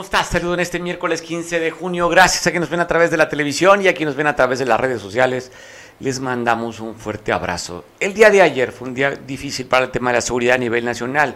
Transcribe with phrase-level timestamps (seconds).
[0.00, 0.28] ¿Cómo estás?
[0.28, 2.08] Saludo en este miércoles 15 de junio.
[2.08, 4.28] Gracias a quienes nos ven a través de la televisión y a quienes nos ven
[4.28, 5.52] a través de las redes sociales.
[5.98, 7.84] Les mandamos un fuerte abrazo.
[8.00, 10.58] El día de ayer fue un día difícil para el tema de la seguridad a
[10.58, 11.34] nivel nacional.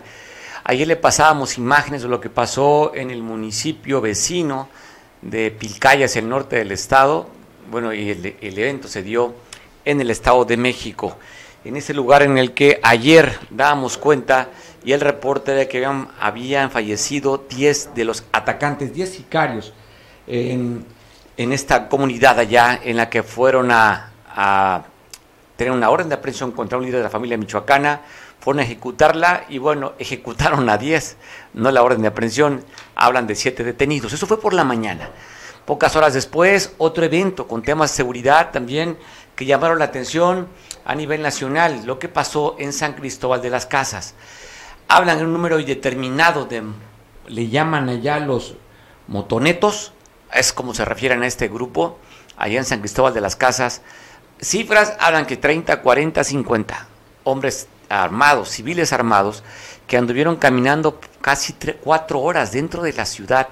[0.64, 4.70] Ayer le pasábamos imágenes de lo que pasó en el municipio vecino
[5.20, 7.28] de Pilcayas, el norte del estado.
[7.70, 9.34] Bueno, y el, el evento se dio
[9.84, 11.19] en el estado de México,
[11.66, 14.48] en ese lugar en el que ayer dábamos cuenta
[14.84, 19.73] y el reporte de que habían, habían fallecido 10 de los atacantes, 10 sicarios
[20.27, 20.84] en,
[21.37, 24.84] en, esta comunidad allá en la que fueron a, a,
[25.56, 28.02] tener una orden de aprehensión contra un líder de la familia michoacana,
[28.41, 31.16] fueron a ejecutarla y bueno, ejecutaron a 10,
[31.55, 32.62] no la orden de aprehensión,
[32.95, 35.09] hablan de 7 detenidos, eso fue por la mañana.
[35.64, 38.98] Pocas horas después, otro evento con temas de seguridad también
[39.34, 40.47] que llamaron la atención
[40.84, 44.14] a nivel nacional, lo que pasó en San Cristóbal de las Casas
[44.88, 46.62] hablan en un número indeterminado de,
[47.28, 48.54] le llaman allá los
[49.06, 49.92] motonetos,
[50.32, 51.98] es como se refieren a este grupo,
[52.36, 53.82] allá en San Cristóbal de las Casas.
[54.40, 56.86] Cifras hablan que 30, 40, 50
[57.24, 59.42] hombres armados, civiles armados,
[59.86, 63.48] que anduvieron caminando casi cuatro horas dentro de la ciudad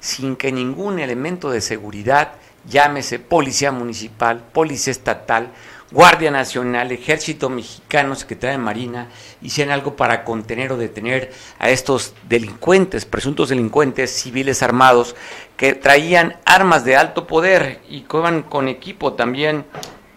[0.00, 2.32] sin que ningún elemento de seguridad,
[2.68, 5.50] llámese policía municipal, policía estatal,
[5.92, 9.08] Guardia Nacional, Ejército Mexicano, Secretaría de Marina,
[9.40, 15.14] hicieron algo para contener o detener a estos delincuentes, presuntos delincuentes civiles armados,
[15.56, 19.64] que traían armas de alto poder y iban con equipo también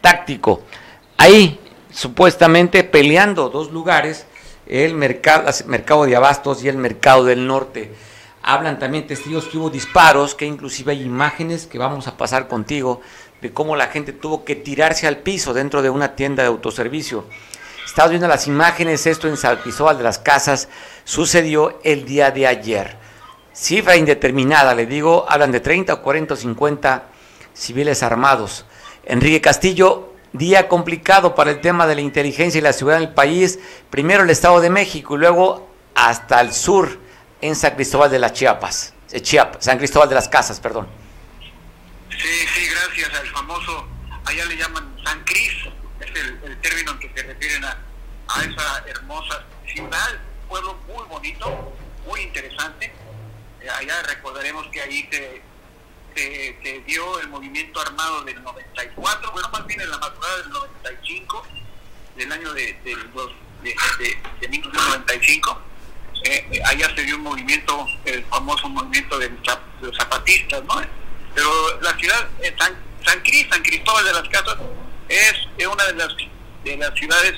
[0.02, 0.64] táctico.
[1.18, 1.60] Ahí,
[1.92, 4.26] supuestamente peleando dos lugares,
[4.66, 7.94] el mercado, mercado de Abastos y el mercado del norte.
[8.42, 13.02] Hablan también testigos que hubo disparos, que inclusive hay imágenes que vamos a pasar contigo
[13.42, 17.26] de cómo la gente tuvo que tirarse al piso dentro de una tienda de autoservicio.
[17.86, 20.70] Estamos viendo las imágenes, esto en San Cristóbal de las Casas
[21.04, 22.98] sucedió el día de ayer.
[23.54, 27.04] Cifra indeterminada, le digo, hablan de 30 o 40 o 50
[27.54, 28.66] civiles armados.
[29.06, 33.60] Enrique Castillo, día complicado para el tema de la inteligencia y la seguridad del país.
[33.90, 37.00] Primero el Estado de México y luego hasta el sur
[37.42, 39.22] en San Cristóbal de las Chiapas, eh,
[39.60, 40.88] San Cristóbal de las Casas, perdón.
[42.10, 42.69] Sí, sí,
[43.00, 43.88] gracias al famoso,
[44.26, 45.54] allá le llaman San Cris,
[46.00, 47.78] es el, término en que se refieren a,
[48.44, 49.44] esa hermosa
[49.74, 51.74] ciudad, pueblo muy bonito,
[52.06, 52.94] muy interesante.
[53.62, 55.42] Eh, allá recordaremos que ahí se,
[56.86, 61.48] dio el movimiento armado del 94, bueno, más bien en la madrugada del 95,
[62.18, 62.96] del año de, de,
[64.42, 65.62] de, 1995.
[66.24, 69.32] Eh, eh, allá se dio un movimiento, el famoso movimiento de
[69.82, 70.82] los zapatistas, ¿no?
[71.34, 74.58] Pero la ciudad, eh, San, San, San Cristóbal de las Casas,
[75.08, 76.16] es una de las,
[76.64, 77.34] de las ciudades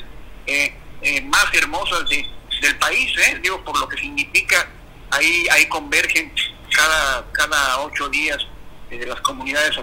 [0.45, 3.11] eh, eh, más hermosas del país,
[3.41, 4.69] digo, por lo que significa,
[5.09, 6.31] ahí, ahí convergen
[6.69, 8.45] cada, cada ocho días
[8.89, 9.75] de las comunidades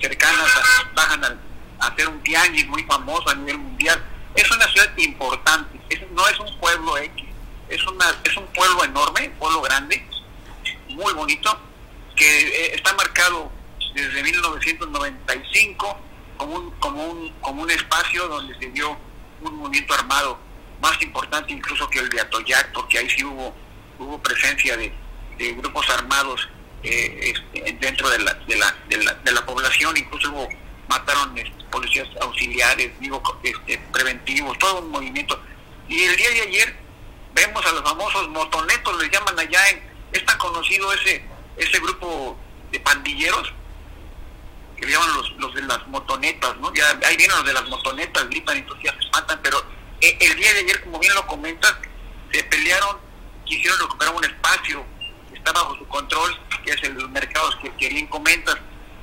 [0.00, 0.50] cercanas,
[0.94, 1.38] bajan a,
[1.86, 4.02] hacer un tianguis muy famoso a nivel mundial.
[4.34, 5.78] Es una ciudad importante,
[6.10, 7.24] no es un pueblo X,
[7.68, 10.04] es, una, es un pueblo enorme, un pueblo grande,
[10.88, 11.60] muy bonito,
[12.16, 13.52] que eh, está marcado
[13.94, 15.98] desde 1995
[16.36, 18.96] como un, como un, como un espacio donde se dio
[19.40, 20.38] un movimiento armado
[20.80, 23.54] más importante incluso que el de Atoyac, porque ahí sí hubo,
[23.98, 24.92] hubo presencia de,
[25.54, 26.48] grupos armados
[26.82, 30.48] eh, este, dentro de la, de, la, de, la, población, incluso hubo,
[30.88, 35.40] mataron este, policías auxiliares, digo, este, preventivos, todo un movimiento.
[35.88, 36.76] Y el día de ayer
[37.34, 39.82] vemos a los famosos motonetos, les llaman allá, en,
[40.12, 41.24] es tan conocido ese
[41.58, 42.38] ese grupo
[42.70, 43.52] de pandilleros
[44.78, 46.72] que le los, los de las motonetas, ¿no?
[46.74, 49.58] Ya ahí vienen los de las motonetas, gripan y entonces ya se espantan, pero
[50.00, 51.74] eh, el día de ayer, como bien lo comentas,
[52.32, 52.98] se pelearon,
[53.44, 54.84] quisieron recuperar un espacio,
[55.34, 58.56] está bajo su control, que es el de los mercados que, que bien comentas.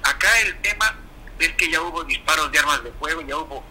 [0.04, 0.96] Acá el tema
[1.40, 3.64] es que ya hubo disparos de armas de fuego, ya hubo,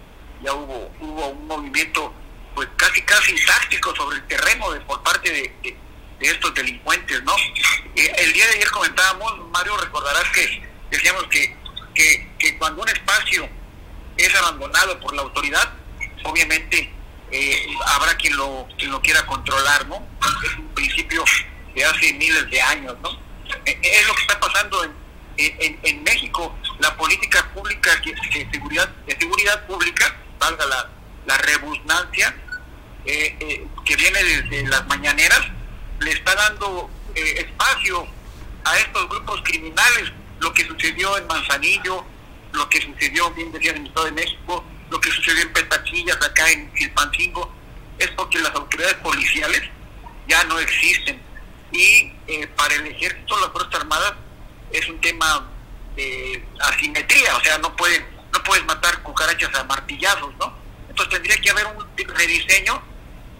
[0.43, 2.13] ya hubo, hubo un movimiento
[2.55, 5.77] pues casi casi táctico sobre el terreno de, por parte de
[6.19, 7.35] de estos delincuentes, ¿no?
[7.97, 11.57] Eh, el día de ayer comentábamos, Mario, recordarás que decíamos que,
[11.95, 13.49] que, cuando un espacio
[14.17, 15.73] es abandonado por la autoridad,
[16.25, 16.93] obviamente
[17.31, 20.07] eh, habrá quien lo, quien lo quiera controlar, ¿no?
[20.45, 21.25] Es un principio
[21.75, 23.11] de hace miles de años, ¿no?
[23.65, 24.95] Eh, es lo que está pasando en,
[25.37, 30.91] en, México, la política pública de seguridad, de seguridad pública, valga la,
[31.27, 32.35] la rebusnancia,
[33.05, 35.41] que viene desde las mañaneras,
[36.01, 38.07] le está dando eh, espacio
[38.65, 40.13] a estos grupos criminales,
[40.45, 42.05] lo que sucedió en Manzanillo,
[42.53, 46.17] lo que sucedió, bien decía, en el Estado de México, lo que sucedió en Petachillas,
[46.17, 47.51] acá en Silpancingo,
[47.99, 49.63] es porque las autoridades policiales
[50.29, 51.21] ya no existen.
[51.73, 54.13] y eh, para el ejército, las Fuerzas Armadas,
[54.71, 55.51] es un tema
[55.97, 60.55] de asimetría, o sea, no pueden, no puedes matar cucarachas a martillazos, ¿no?
[60.89, 62.83] Entonces tendría que haber un rediseño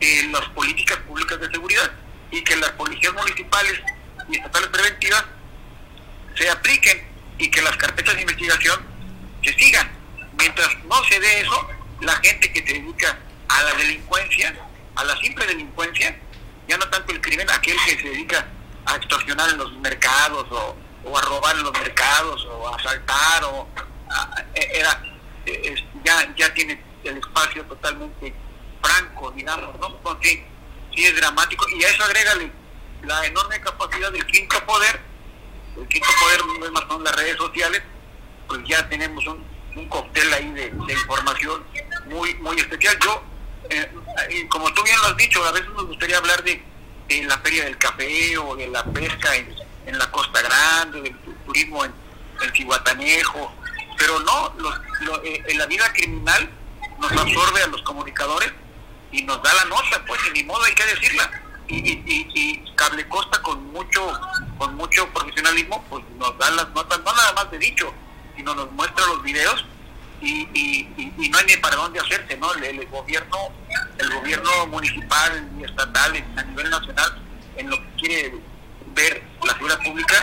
[0.01, 1.93] de las políticas públicas de seguridad
[2.31, 3.81] y que las policías municipales
[4.29, 5.25] y estatales preventivas
[6.37, 7.07] se apliquen
[7.39, 8.81] y que las carpetas de investigación
[9.43, 9.91] se sigan.
[10.39, 11.69] Mientras no se dé eso,
[12.01, 14.55] la gente que se dedica a la delincuencia,
[14.97, 16.19] a la simple delincuencia,
[16.69, 18.47] ya no tanto el crimen, aquel que se dedica
[18.87, 23.69] a extorsionar en los mercados o, a robar en los mercados o a asaltar o
[24.55, 25.03] e, era
[26.03, 28.35] ya ya tiene el espacio totalmente
[28.83, 30.47] franco digamos no porque
[30.95, 32.51] sí es dramático y a eso agrégale
[33.03, 35.01] la enorme capacidad del quinto poder
[35.77, 37.83] el quinto poder no es más son las redes sociales
[38.49, 39.45] pues ya tenemos un,
[39.77, 41.65] un cóctel ahí de, información
[42.07, 42.97] muy muy especial.
[43.03, 43.23] Yo
[43.71, 46.63] eh, como tú bien lo has dicho a veces nos gustaría hablar de,
[47.27, 49.55] la feria del café o de la pesca en,
[49.87, 51.17] en la Costa Grande del
[51.47, 51.93] turismo en,
[52.43, 53.53] el Cihuatanejo
[53.97, 54.53] pero no
[55.23, 56.51] eh, en la vida criminal
[56.99, 58.53] nos absorbe a los comunicadores
[59.13, 61.31] y nos da la nota pues ni modo hay que decirla.
[61.67, 63.34] Y, y, y, Cable Costa
[63.75, 64.21] mucho
[64.57, 67.93] con mucho profesionalismo pues nos da las notas no nada más de dicho
[68.37, 69.67] sino nos muestra los videos
[70.21, 73.37] y, y, no hay ni para dónde hacerse no el, gobierno
[73.99, 77.23] el gobierno municipal y estatal a nivel nacional
[77.57, 78.35] en lo que quiere
[78.95, 80.15] ver la figura pública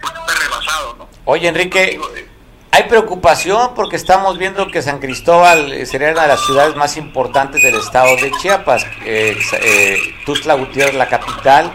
[0.00, 2.28] pues está rebasado no oye Enrique eh,
[2.74, 7.62] hay preocupación porque estamos viendo que San Cristóbal sería una de las ciudades más importantes
[7.62, 8.86] del estado de Chiapas.
[9.04, 11.70] Eh, eh, Tuzla Gutiérrez, la capital,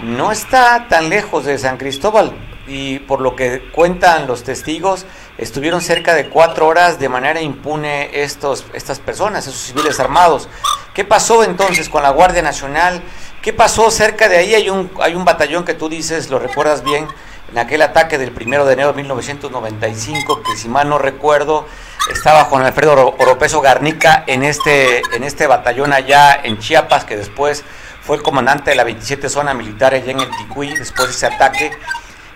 [0.00, 2.32] no está tan lejos de San Cristóbal
[2.66, 5.06] y por lo que cuentan los testigos,
[5.38, 10.48] estuvieron cerca de cuatro horas de manera impune estos, estas personas, esos civiles armados.
[10.94, 13.02] ¿Qué pasó entonces con la Guardia Nacional?
[13.42, 14.54] ¿Qué pasó cerca de ahí?
[14.54, 17.06] Hay un, hay un batallón que tú dices, lo recuerdas bien,
[17.50, 21.66] en aquel ataque del primero de enero de 1995, que si mal no recuerdo,
[22.10, 27.64] estaba Juan Alfredo Oropeso Garnica en este, en este batallón allá en Chiapas, que después
[28.04, 31.26] fue el comandante de la 27 zona militar allá en el Ticuí, después de ese
[31.26, 31.72] ataque.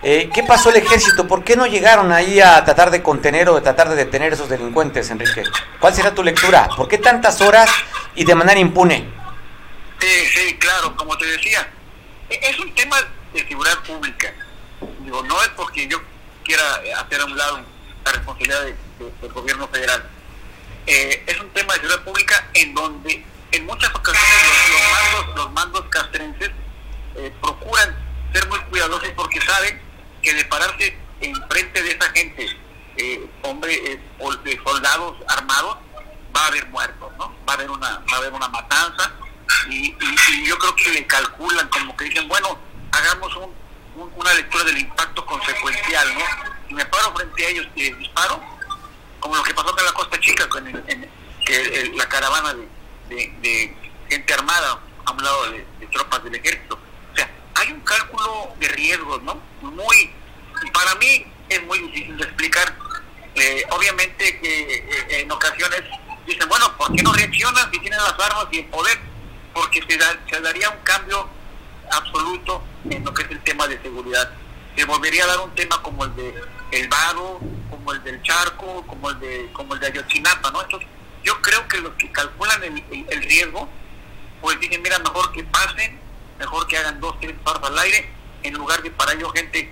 [0.02, 1.26] Eh, ¿Qué pasó el ejército?
[1.26, 4.34] ¿Por qué no llegaron ahí a tratar de contener o de tratar de detener a
[4.34, 5.42] esos delincuentes, Enrique?
[5.80, 6.68] ¿Cuál será tu lectura?
[6.76, 7.68] ¿Por qué tantas horas
[8.14, 9.08] y de manera impune?
[10.00, 11.68] Sí, sí, claro, como te decía,
[12.30, 12.96] e-, es un tema
[13.34, 14.32] de seguridad pública
[15.04, 15.98] Digo, no es porque yo
[16.44, 16.62] quiera
[16.98, 17.60] hacer a un lado
[18.04, 18.62] la responsabilidad
[18.98, 20.08] del gobierno federal.
[20.86, 26.50] Eh, es un tema de seguridad pública en donde en muchas ocasiones los, mandos, castrenses
[27.16, 27.96] eh, procuran
[28.32, 29.80] ser muy cuidadosos porque saben
[30.22, 32.46] que de pararse enfrente de esa gente,
[32.96, 34.00] eh, hombre, eh,
[34.64, 35.78] soldados armados,
[36.36, 37.34] va a haber muertos, ¿no?
[37.48, 39.12] Va a haber una, va a haber una matanza
[39.70, 42.58] y, y yo creo que le calculan como que dicen, bueno,
[42.92, 43.68] hagamos un
[43.98, 46.24] una lectura del impacto consecuencial, ¿no?
[46.68, 48.40] Si me paro frente a ellos y disparo,
[49.20, 50.64] como lo que pasó en la Costa Chica, con
[51.44, 52.68] que la caravana de,
[53.08, 56.78] gente armada a un lado de, tropas del ejército.
[57.12, 59.40] O sea, hay un cálculo de riesgos, ¿no?
[59.62, 60.10] Muy,
[60.72, 62.76] para mí es muy difícil de explicar.
[63.34, 65.82] Eh, obviamente que eh, en ocasiones
[66.26, 68.99] dicen, bueno, ¿por qué no reaccionan si tienen las armas y el poder?
[69.54, 69.99] Porque se,
[70.30, 71.28] se daría un cambio
[71.90, 74.30] absoluto en lo que es el tema de seguridad.
[74.76, 76.35] Se volvería a dar un tema como el de
[76.71, 77.40] el Vado,
[77.71, 80.62] como el del Charco, como el de como el de Ayotzinapa, ¿no?
[80.62, 80.88] Entonces,
[81.28, 83.68] yo creo que los que calculan el, riesgo,
[84.40, 86.00] pues dicen, mira, mejor que pasen,
[86.38, 88.08] mejor que hagan dos, tres paros al aire,
[88.42, 89.70] en lugar de parar yo gente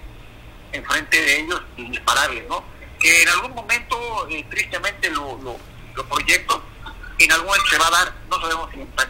[0.73, 2.63] enfrente de ellos y dispararles, ¿no?
[3.01, 5.57] Que en algún momento, eh, tristemente, lo, lo,
[5.95, 6.63] lo proyecto,
[7.19, 9.09] en algún momento se va a dar, no sabemos si en San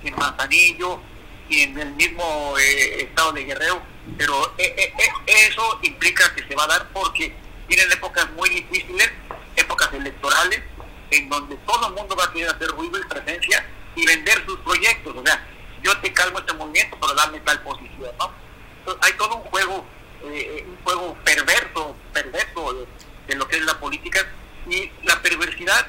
[0.00, 1.00] si en Manzanillo,
[1.48, 3.82] y en el mismo eh, estado de Guerrero,
[4.16, 5.12] pero eh, eh,
[5.48, 7.34] eso implica que se va a dar porque
[7.66, 9.10] tienen épocas muy difíciles,
[9.56, 10.62] épocas electorales,
[11.10, 14.58] en donde todo el mundo va a querer hacer ruido y presencia y vender sus
[14.60, 15.16] proyectos.
[15.16, 15.46] O sea,
[15.82, 18.32] yo te calmo este movimiento, pero dame tal posición, ¿no?
[18.78, 19.86] Entonces, hay todo un juego,
[20.22, 22.86] un juego perverso, perverso
[23.26, 24.26] de, lo que es la política
[24.68, 25.86] y la perversidad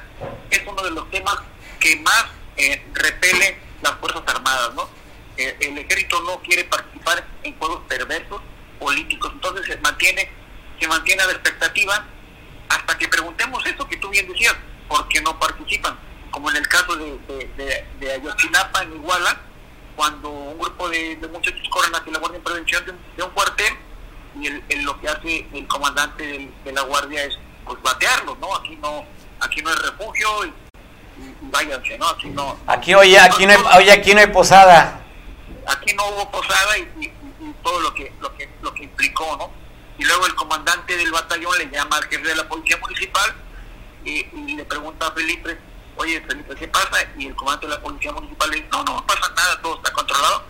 [0.50, 1.36] es uno de los temas
[1.80, 2.26] que más
[2.94, 4.88] repele las Fuerzas Armadas, ¿no?
[5.36, 8.40] Eh, el ejército no quiere participar en juegos perversos
[8.78, 10.30] políticos, entonces se mantiene,
[10.78, 12.04] se mantiene la expectativa
[12.68, 14.54] hasta que preguntemos eso que tú bien decías,
[14.88, 15.98] ¿por qué no participan?
[16.30, 19.40] Como en el caso de, de, Ayotzinapa, en Iguala,
[19.96, 22.84] cuando un grupo de, muchachos corren hacia la Guardia en Prevención
[23.16, 23.74] de, un cuartel
[24.40, 28.54] y el, lo que hace el comandante de, la Guardia es pues batearlos, ¿no?
[28.56, 29.04] Aquí no
[29.40, 30.52] aquí no hay refugio y,
[31.42, 32.08] váyanse, ¿no?
[32.08, 32.58] Aquí no...
[32.66, 35.02] Aquí, oye, aquí no hay, oye, aquí no hay posada
[35.66, 37.12] aquí no hubo posada y,
[37.62, 39.50] todo lo que, lo que, lo que implicó, ¿no?
[39.98, 43.34] Y luego el comandante del batallón le llama al jefe de la policía municipal
[44.04, 45.56] y, le pregunta a Felipe,
[45.96, 46.98] oye Felipe, ¿qué pasa?
[47.18, 49.92] Y el comandante de la policía municipal le dice, no, no pasa nada, todo está
[49.92, 50.42] controlado.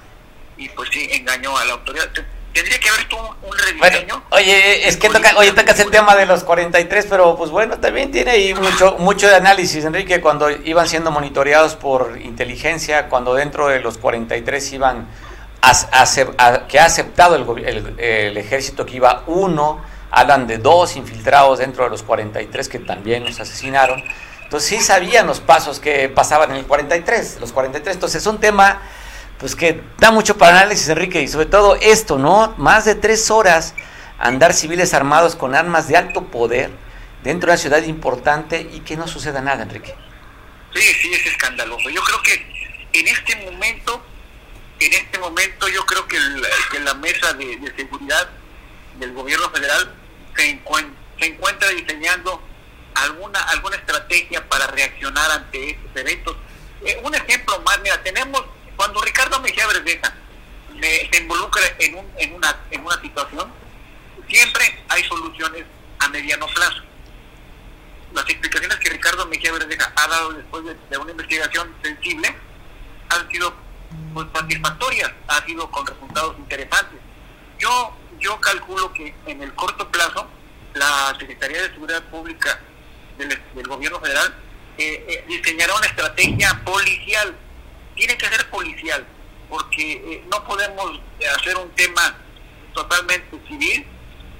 [0.56, 2.10] Y pues sí, engañó a la autoridad.
[2.52, 4.22] Tendría que haber tú un, rediseño.
[4.30, 8.10] oye, es que toca, oye, tocas el tema de los 43, pero pues bueno, también
[8.10, 13.80] tiene ahí mucho, mucho análisis, Enrique, cuando iban siendo monitoreados por inteligencia, cuando dentro de
[13.80, 15.08] los 43 iban
[15.62, 19.82] a, que ha aceptado el, el, ejército que iba uno,
[20.12, 24.04] hablan de dos infiltrados dentro de los 43 que también los asesinaron.
[24.44, 27.96] Entonces sí sabían los pasos que pasaban en el 43, los 43.
[27.96, 28.80] Entonces es un tema
[29.38, 32.54] pues que da mucho para análisis, Enrique, y sobre todo esto, ¿no?
[32.58, 33.74] Más de tres horas
[34.18, 36.70] andar civiles armados con armas de alto poder
[37.24, 39.94] dentro de una ciudad importante y que no suceda nada, Enrique.
[40.74, 41.90] Sí, sí, es escandaloso.
[41.90, 42.46] Yo creo que
[42.92, 44.04] en este momento
[44.86, 46.18] en este momento yo creo que,
[46.80, 48.28] la mesa de, seguridad
[48.98, 49.94] del gobierno federal
[50.36, 50.50] se,
[51.26, 52.42] encuentra diseñando
[52.94, 56.36] alguna alguna estrategia para reaccionar ante estos eventos.
[56.84, 58.44] Eh, un ejemplo más, mira, tenemos,
[58.76, 60.14] cuando Ricardo Mejía Verdeja
[60.80, 63.52] se involucra en, un, en, una, en una situación,
[64.28, 65.64] siempre hay soluciones
[66.00, 66.82] a mediano plazo.
[68.12, 72.34] Las explicaciones que Ricardo Mejía Verdeja ha dado después de una investigación sensible
[73.10, 73.54] han sido
[74.12, 76.98] pues, satisfactorias, ha sido con resultados interesantes.
[77.58, 80.26] Yo, yo calculo que en el corto plazo
[80.74, 82.58] la Secretaría de Seguridad Pública
[83.18, 84.34] del, Gobierno Federal
[84.78, 87.36] eh, eh, diseñará una estrategia policial.
[87.94, 89.04] Tiene que ser policial,
[89.50, 91.00] porque eh, no podemos
[91.36, 92.16] hacer un tema
[92.72, 93.86] totalmente civil,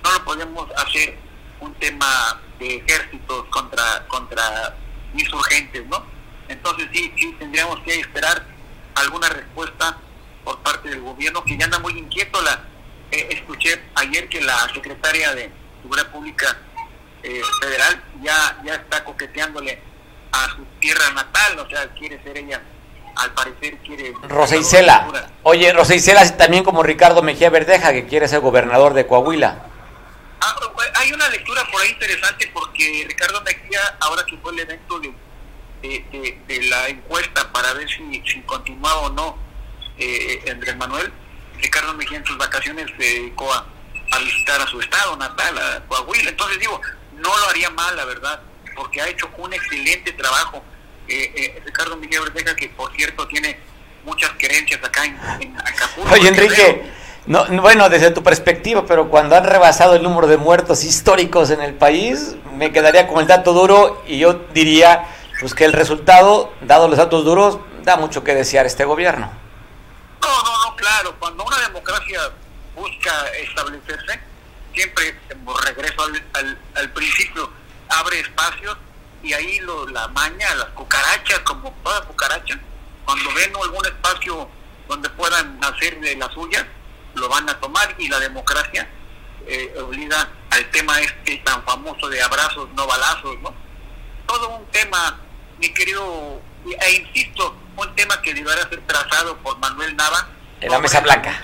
[0.03, 1.19] no lo podemos hacer
[1.61, 4.77] un tema de ejércitos contra contra
[5.15, 6.05] insurgentes, ¿no?
[6.49, 8.47] Entonces sí, sí tendríamos que esperar
[8.95, 9.99] alguna respuesta
[10.45, 12.41] por parte del gobierno que ya anda muy inquieto.
[12.41, 12.72] La,
[13.12, 15.50] eh, escuché ayer que la secretaria de
[15.83, 16.59] Seguridad Pública
[17.23, 19.81] eh, Federal ya, ya está coqueteándole
[20.33, 22.61] a su tierra natal, o sea, quiere ser ella,
[23.16, 24.14] al parecer quiere...
[24.23, 25.31] Rosa Isela.
[25.42, 29.66] Oye, Rosa Isela también como Ricardo Mejía Verdeja, que quiere ser gobernador de Coahuila.
[30.40, 30.57] Ah,
[30.95, 35.12] hay una lectura por ahí interesante porque Ricardo Mejía, ahora que fue el evento de
[35.83, 39.37] de, la encuesta para ver si, si continuaba o no
[39.99, 41.12] eh, Andrés Manuel,
[41.62, 43.66] Ricardo Mejía en sus vacaciones se dedicó a,
[44.19, 46.31] visitar a su estado natal, a Coahuila.
[46.31, 46.81] Entonces digo,
[47.14, 48.40] no lo haría mal, la verdad,
[48.76, 50.62] porque ha hecho un excelente trabajo.
[51.09, 53.59] Eh, eh, Ricardo Mejía Verdeja, que por cierto tiene
[54.04, 56.12] muchas querencias acá en, Acapulco.
[56.12, 56.92] Oye, Enrique,
[57.26, 61.62] no, bueno, desde tu perspectiva, pero cuando han rebasado el número de muertos históricos en
[61.62, 65.07] el país, me quedaría con el dato duro y yo diría
[65.40, 69.42] pues que el resultado, dado los datos duros, da mucho que desear este gobierno.
[70.83, 71.15] Claro.
[71.21, 72.33] Cuando una democracia
[72.75, 74.21] busca establecerse,
[74.75, 75.17] siempre,
[75.65, 77.53] regreso al, al, principio,
[77.89, 78.77] abre espacios
[79.23, 82.59] y ahí lo, la maña, las cucarachas, como toda cucaracha,
[83.05, 84.49] cuando ven algún espacio
[84.89, 86.67] donde puedan hacer de las suyas,
[87.15, 88.91] lo van a tomar y la democracia
[89.47, 93.55] eh, obliga al tema este tan famoso de abrazos, no balazos, ¿no?
[94.27, 95.21] Todo un tema
[95.61, 100.42] mi querido, e insisto, un tema que deberá ser trazado por Manuel Nava.
[100.62, 101.40] En la Mesa Blanca.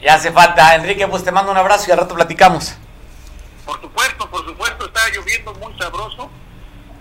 [0.00, 0.74] Ya, hace falta.
[0.74, 2.74] Enrique, pues te mando un abrazo y al rato platicamos.
[3.64, 6.30] Por supuesto, por supuesto, está lloviendo muy sabroso,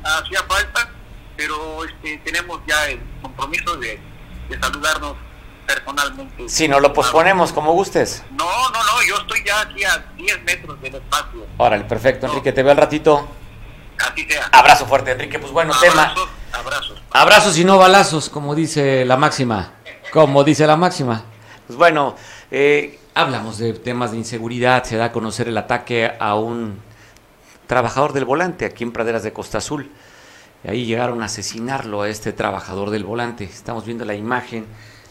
[0.03, 0.89] hacía falta,
[1.35, 3.99] pero este, tenemos ya el compromiso de,
[4.61, 5.15] saludarnos
[5.67, 6.47] personalmente.
[6.47, 8.23] Si no lo posponemos, como gustes.
[8.31, 11.45] No, no, no, yo estoy ya aquí a 10 metros del espacio.
[11.57, 13.27] Órale, perfecto, Enrique, te veo al ratito.
[14.51, 15.39] Abrazo fuerte, Enrique.
[15.39, 16.13] Pues bueno, tema.
[16.53, 17.01] Abrazos.
[17.11, 19.73] Abrazos y no balazos, como dice la máxima.
[20.13, 21.23] Como dice la máxima.
[21.65, 22.15] Pues bueno,
[22.51, 24.83] eh, hablamos de temas de inseguridad.
[24.83, 26.77] Se da a conocer el ataque a un
[27.65, 29.89] trabajador del volante aquí en Praderas de Costa Azul.
[30.63, 33.45] Y ahí llegaron a asesinarlo a este trabajador del volante.
[33.45, 34.67] Estamos viendo la imagen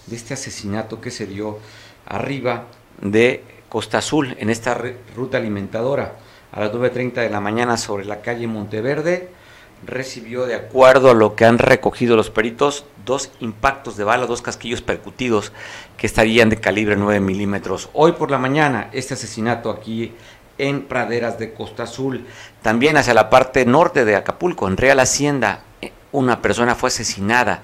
[0.06, 1.58] de este asesinato que se dio
[2.06, 2.66] arriba
[3.00, 4.80] de Costa Azul en esta
[5.16, 6.14] ruta alimentadora
[6.52, 9.30] a las 9.30 de la mañana sobre la calle Monteverde.
[9.84, 14.40] Recibió, de acuerdo a lo que han recogido los peritos, dos impactos de bala, dos
[14.40, 15.52] casquillos percutidos
[15.96, 17.90] que estarían de calibre 9 milímetros.
[17.92, 20.12] Hoy por la mañana, este asesinato aquí
[20.58, 22.26] en Praderas de Costa Azul,
[22.62, 25.64] también hacia la parte norte de Acapulco, en Real Hacienda,
[26.12, 27.62] una persona fue asesinada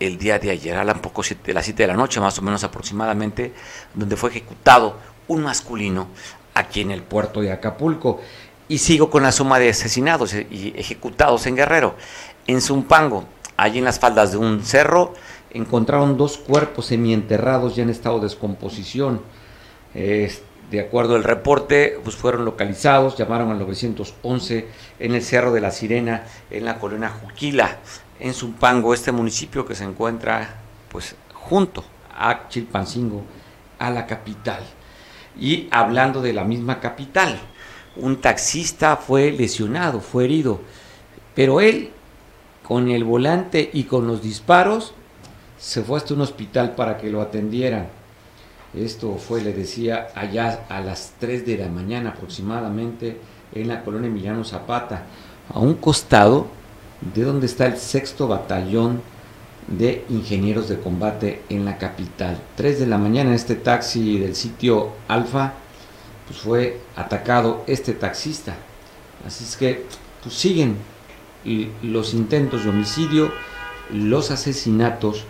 [0.00, 2.42] el día de ayer, a las poco de las 7 de la noche, más o
[2.42, 3.52] menos aproximadamente,
[3.94, 6.08] donde fue ejecutado un masculino
[6.52, 8.20] aquí en el puerto de Acapulco.
[8.68, 11.94] Y sigo con la suma de asesinados y ejecutados en Guerrero.
[12.46, 13.24] En Zumpango,
[13.56, 15.14] allí en las faldas de un cerro,
[15.50, 19.22] encontraron dos cuerpos semienterrados ya en estado de descomposición.
[19.94, 24.66] de acuerdo al reporte, pues fueron localizados, llamaron al 911
[24.98, 27.78] en el Cerro de la Sirena, en la colonia Juquila,
[28.18, 30.56] en Zumpango, este municipio que se encuentra
[30.88, 31.84] pues junto
[32.16, 33.22] a Chilpancingo,
[33.78, 34.62] a la capital.
[35.38, 37.38] Y hablando de la misma capital,
[37.96, 40.60] un taxista fue lesionado, fue herido,
[41.34, 41.90] pero él
[42.66, 44.94] con el volante y con los disparos
[45.58, 47.88] se fue hasta un hospital para que lo atendieran.
[48.74, 53.18] Esto fue, le decía, allá a las 3 de la mañana aproximadamente
[53.54, 55.04] en la colonia Emiliano Zapata,
[55.52, 56.48] a un costado
[57.14, 59.00] de donde está el sexto batallón
[59.68, 62.38] de ingenieros de combate en la capital.
[62.56, 65.54] 3 de la mañana este taxi del sitio Alfa
[66.26, 68.54] pues fue atacado este taxista.
[69.26, 69.84] Así es que
[70.22, 70.76] pues siguen
[71.82, 73.32] los intentos de homicidio,
[73.90, 75.24] los asesinatos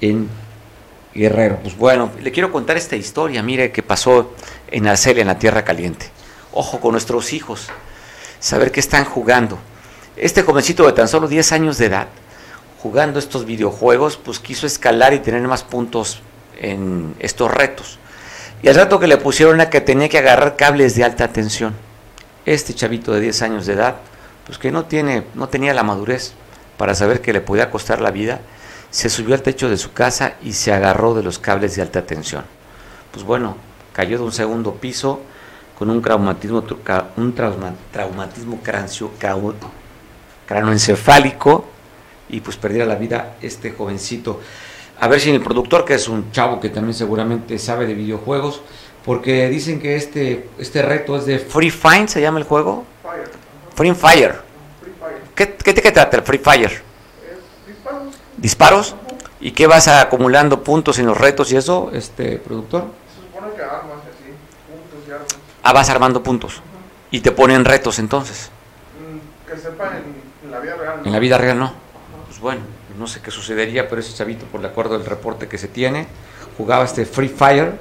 [0.00, 0.28] en
[1.14, 1.58] Guerrero.
[1.62, 4.34] Pues bueno, le quiero contar esta historia, mire, que pasó
[4.68, 6.10] en Arcelia, en la Tierra Caliente.
[6.52, 7.68] Ojo con nuestros hijos,
[8.40, 9.58] saber que están jugando.
[10.16, 12.08] Este jovencito de tan solo 10 años de edad,
[12.78, 16.20] jugando estos videojuegos, pues quiso escalar y tener más puntos
[16.58, 17.98] en estos retos.
[18.62, 21.74] Y al rato que le pusieron a que tenía que agarrar cables de alta tensión.
[22.44, 23.96] Este chavito de 10 años de edad,
[24.46, 26.32] pues que no, tiene, no tenía la madurez
[26.76, 28.40] para saber que le podía costar la vida,
[28.90, 32.02] se subió al techo de su casa y se agarró de los cables de alta
[32.06, 32.44] tensión.
[33.12, 33.56] Pues bueno,
[33.92, 35.20] cayó de un segundo piso
[35.78, 36.64] con un traumatismo,
[37.16, 38.60] un traumatismo
[40.46, 41.66] cranoencefálico
[42.28, 44.40] y pues perdiera la vida este jovencito.
[44.98, 48.62] A ver si el productor, que es un chavo que también seguramente sabe de videojuegos,
[49.04, 52.84] porque dicen que este, este reto es de Free Fire, ¿se llama el juego?
[53.74, 54.40] Free Fire.
[55.34, 56.82] ¿Qué, qué te trata el Free Fire?
[57.66, 58.14] disparos.
[58.38, 58.94] ¿Disparos?
[59.38, 62.86] ¿Y qué vas acumulando puntos en los retos y eso, este productor?
[63.14, 64.32] Se supone que armas así,
[64.66, 65.36] puntos y armas.
[65.62, 66.62] Ah, vas armando puntos.
[67.10, 68.50] ¿Y te ponen retos entonces?
[68.98, 70.02] Mm, que sepan
[70.42, 71.00] en, la vida real.
[71.04, 71.72] En la vida real no.
[72.28, 75.58] Pues bueno no sé qué sucedería, pero ese chavito, por el acuerdo del reporte que
[75.58, 76.06] se tiene,
[76.56, 77.78] jugaba este Free Fire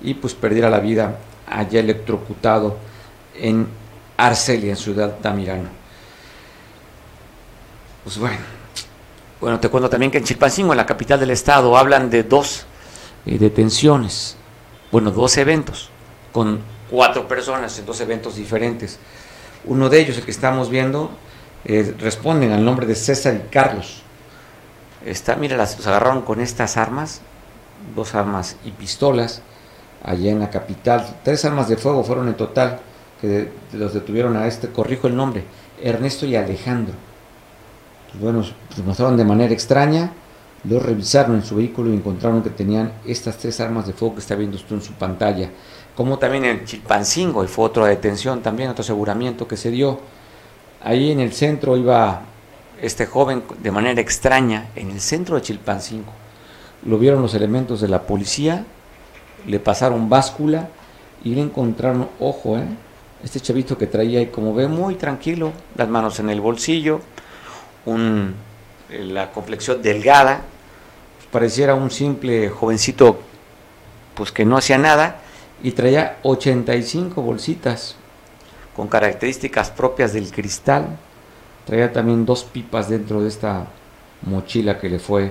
[0.00, 2.76] y pues perdiera la vida allá electrocutado
[3.34, 3.66] en
[4.16, 5.68] Arcelia, en Ciudad Tamirano.
[8.04, 8.38] Pues bueno,
[9.40, 12.64] bueno, te cuento también que en Chilpancingo, en la capital del estado, hablan de dos
[13.26, 14.36] eh, detenciones,
[14.90, 15.90] bueno, dos eventos,
[16.32, 18.98] con cuatro personas en dos eventos diferentes.
[19.66, 21.10] Uno de ellos, el que estamos viendo,
[21.64, 24.02] eh, responden al nombre de César y Carlos
[25.04, 27.20] Está, mira, las, los agarraron con estas armas,
[27.94, 29.42] dos armas y pistolas,
[30.02, 31.06] allá en la capital.
[31.22, 32.80] Tres armas de fuego fueron en total,
[33.20, 35.44] que los detuvieron a este, corrijo el nombre,
[35.82, 36.94] Ernesto y Alejandro.
[38.10, 40.12] Pues bueno, se mostraron de manera extraña,
[40.64, 44.20] los revisaron en su vehículo y encontraron que tenían estas tres armas de fuego que
[44.20, 45.50] está viendo usted en su pantalla.
[45.94, 50.00] Como también en Chilpancingo, y fue otra detención también, otro aseguramiento que se dio.
[50.82, 52.22] Ahí en el centro iba
[52.80, 56.12] este joven de manera extraña en el centro de Chilpancingo.
[56.84, 58.64] Lo vieron los elementos de la policía,
[59.46, 60.68] le pasaron báscula
[61.24, 62.64] y le encontraron, ojo, ¿eh?
[63.24, 67.00] este chavito que traía ahí, como ve, muy tranquilo, las manos en el bolsillo,
[67.84, 68.34] un,
[68.90, 70.42] eh, la complexión delgada,
[71.30, 73.20] pareciera un simple jovencito
[74.14, 75.20] pues que no hacía nada
[75.62, 77.96] y traía 85 bolsitas
[78.74, 80.98] con características propias del cristal,
[81.68, 83.66] Traía también dos pipas dentro de esta
[84.22, 85.30] mochila que le fue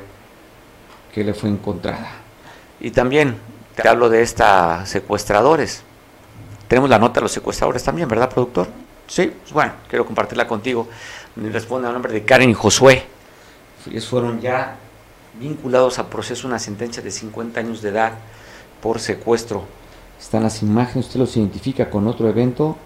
[1.12, 2.12] que le fue encontrada.
[2.80, 3.38] Y también
[3.76, 5.82] te hablo de estas secuestradores.
[6.68, 8.68] Tenemos la nota de los secuestradores también, ¿verdad, productor?
[9.08, 10.88] Sí, pues bueno, quiero compartirla contigo.
[11.38, 13.04] Me responde al nombre de Karen y Josué.
[13.90, 14.76] Ellos fueron ya
[15.40, 18.12] vinculados a proceso una sentencia de 50 años de edad
[18.80, 19.64] por secuestro.
[20.20, 22.78] Están las imágenes, usted los identifica con otro evento,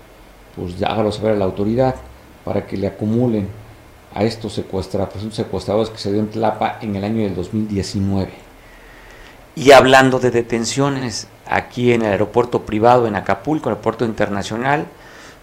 [0.55, 1.95] pues ya hágalo saber a la autoridad
[2.43, 3.47] para que le acumulen
[4.13, 8.31] a estos secuestradores, secuestradores que se dio en Tlapa en el año del 2019.
[9.55, 14.87] Y hablando de detenciones, aquí en el aeropuerto privado en Acapulco, el aeropuerto internacional,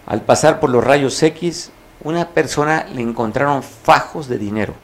[0.06, 1.70] al pasar por los rayos X,
[2.02, 4.74] una persona le encontraron fajos de dinero.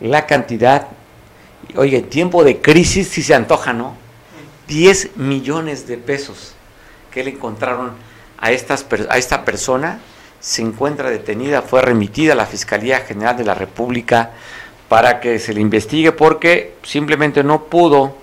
[0.00, 0.88] La cantidad,
[1.76, 3.94] oye, tiempo de crisis si se antoja, ¿no?
[4.68, 6.54] 10 millones de pesos
[7.10, 7.92] que le encontraron
[8.38, 10.00] a, estas, a esta persona
[10.44, 14.32] se encuentra detenida, fue remitida a la Fiscalía General de la República
[14.90, 18.14] para que se le investigue porque simplemente no pudo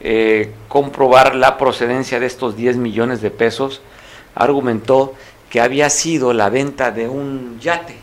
[0.00, 3.82] eh, comprobar la procedencia de estos 10 millones de pesos.
[4.34, 5.12] Argumentó
[5.50, 7.96] que había sido la venta de un yate,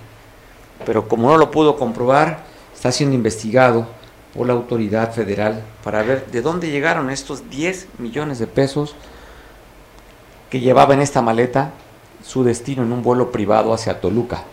[0.85, 2.43] pero como no lo pudo comprobar,
[2.75, 3.87] está siendo investigado
[4.35, 8.95] por la autoridad federal para ver de dónde llegaron estos 10 millones de pesos
[10.51, 11.71] que llevaba en esta maleta
[12.23, 14.43] su destino en un vuelo privado hacia Toluca,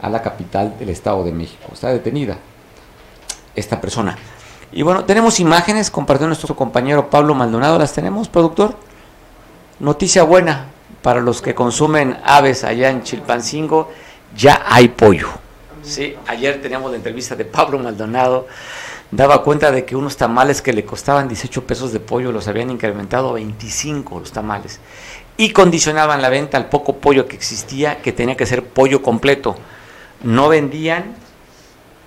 [0.00, 1.70] a la capital del Estado de México.
[1.72, 2.38] Está detenida
[3.54, 4.16] esta persona.
[4.70, 8.76] Y bueno, tenemos imágenes, compartió nuestro compañero Pablo Maldonado, ¿las tenemos, productor?
[9.80, 10.66] Noticia buena
[11.02, 13.90] para los que consumen aves allá en Chilpancingo,
[14.36, 15.28] ya hay pollo.
[15.82, 18.46] Sí, ayer teníamos la entrevista de Pablo Maldonado,
[19.10, 22.70] daba cuenta de que unos tamales que le costaban 18 pesos de pollo los habían
[22.70, 24.80] incrementado a 25 los tamales
[25.38, 29.56] y condicionaban la venta al poco pollo que existía, que tenía que ser pollo completo.
[30.22, 31.14] No vendían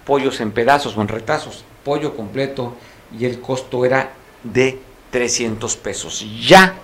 [0.05, 2.75] pollos en pedazos o en retazos, pollo completo
[3.17, 4.11] y el costo era
[4.43, 6.25] de 300 pesos.
[6.45, 6.75] Ya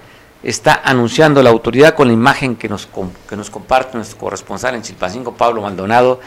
[0.41, 2.87] está anunciando la autoridad con la imagen que nos,
[3.29, 6.21] que nos comparte nuestro corresponsal en Chilpancingo, Pablo Maldonado,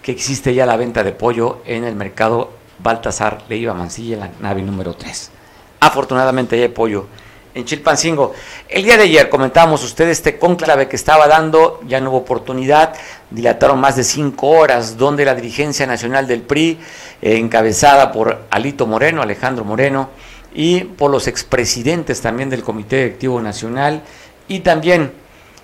[0.00, 4.30] que existe ya la venta de pollo en el mercado Baltasar Leiva Mancilla, en la
[4.40, 5.30] nave número 3.
[5.80, 7.06] Afortunadamente ya hay pollo
[7.56, 8.34] en Chilpancingo.
[8.68, 12.94] El día de ayer comentábamos ustedes este conclave que estaba dando, ya no hubo oportunidad,
[13.30, 16.78] dilataron más de cinco horas, donde la dirigencia nacional del PRI,
[17.22, 20.10] eh, encabezada por Alito Moreno, Alejandro Moreno,
[20.54, 24.02] y por los expresidentes también del Comité Directivo Nacional,
[24.48, 25.12] y también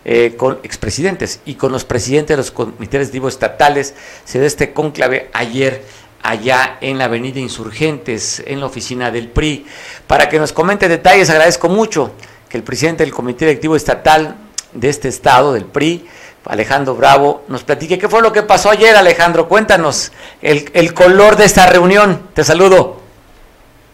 [0.04, 4.72] eh, con expresidentes y con los presidentes de los comités directivos estatales, se dio este
[4.72, 5.84] conclave ayer
[6.22, 9.66] allá en la avenida Insurgentes, en la oficina del PRI.
[10.06, 12.14] Para que nos comente detalles, agradezco mucho
[12.48, 14.36] que el presidente del Comité Directivo Estatal
[14.72, 16.08] de este estado, del PRI,
[16.44, 19.48] Alejandro Bravo, nos platique qué fue lo que pasó ayer, Alejandro.
[19.48, 22.30] Cuéntanos el, el color de esta reunión.
[22.34, 23.00] Te saludo.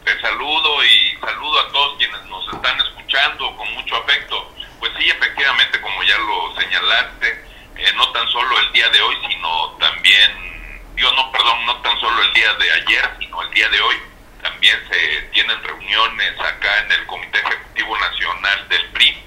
[0.04, 4.50] Te saludo y saludo a todos quienes nos están escuchando con mucho afecto.
[4.78, 7.44] Pues sí, efectivamente, como ya lo señalaste,
[7.76, 10.57] eh, no tan solo el día de hoy, sino también
[10.98, 13.96] yo no, perdón, no tan solo el día de ayer, sino el día de hoy,
[14.42, 19.22] también se tienen reuniones acá en el Comité Ejecutivo Nacional del PRI.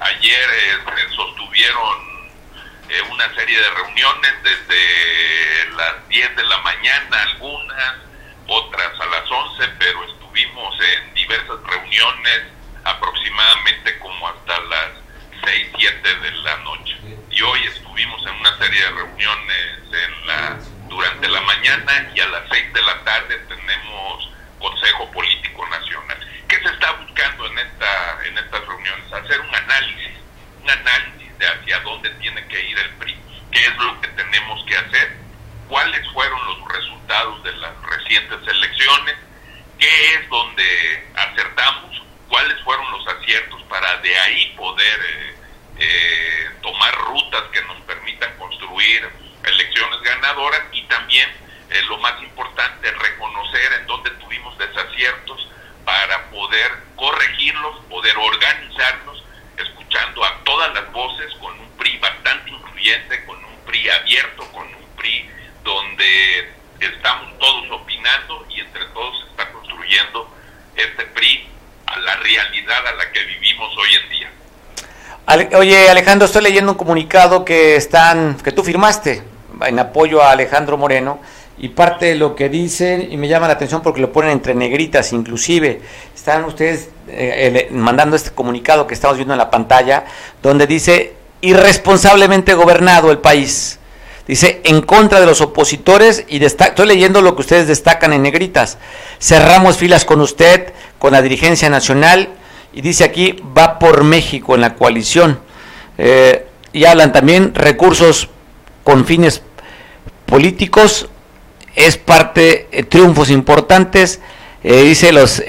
[0.00, 2.30] Ayer eh, se sostuvieron
[2.88, 7.94] eh, una serie de reuniones desde las 10 de la mañana, algunas,
[8.46, 12.42] otras a las 11, pero estuvimos en diversas reuniones
[12.84, 14.90] aproximadamente como hasta las
[15.44, 16.96] 6, 7 de la noche.
[17.32, 20.58] Y hoy estuvimos en una serie de reuniones en la
[20.88, 26.18] durante la mañana y a las seis de la tarde tenemos Consejo Político Nacional.
[26.48, 29.12] ¿Qué se está buscando en esta en estas reuniones?
[29.12, 30.12] Hacer un análisis,
[30.62, 33.16] un análisis de hacia dónde tiene que ir el PRI,
[33.52, 35.16] qué es lo que tenemos que hacer,
[35.68, 39.16] cuáles fueron los resultados de las recientes elecciones,
[39.78, 45.34] qué es donde acertamos, cuáles fueron los aciertos para de ahí poder eh,
[45.78, 49.08] eh, tomar rutas que nos permitan construir
[49.46, 51.28] elecciones ganadoras y también
[51.70, 55.48] eh, lo más importante, reconocer en dónde tuvimos desaciertos
[55.84, 59.24] para poder corregirlos, poder organizarnos,
[59.56, 64.66] escuchando a todas las voces con un PRI bastante influyente, con un PRI abierto, con
[64.66, 65.30] un PRI
[65.64, 70.32] donde estamos todos opinando y entre todos se está construyendo
[70.76, 71.48] este PRI
[71.86, 74.30] a la realidad a la que vivimos hoy en día.
[75.58, 80.76] Oye, Alejandro, estoy leyendo un comunicado que están que tú firmaste en apoyo a Alejandro
[80.76, 81.20] Moreno
[81.58, 84.54] y parte de lo que dicen, y me llama la atención porque lo ponen entre
[84.54, 85.80] negritas inclusive,
[86.14, 90.04] están ustedes eh, mandando este comunicado que estamos viendo en la pantalla,
[90.42, 93.78] donde dice irresponsablemente gobernado el país.
[94.26, 98.76] Dice, en contra de los opositores, y estoy leyendo lo que ustedes destacan en negritas.
[99.20, 102.30] Cerramos filas con usted, con la dirigencia nacional,
[102.72, 105.38] y dice aquí, va por México en la coalición.
[105.96, 108.28] Eh, y hablan también recursos
[108.82, 109.42] con fines
[110.26, 111.08] políticos,
[111.74, 114.20] es parte de triunfos importantes,
[114.62, 115.42] eh, dice los,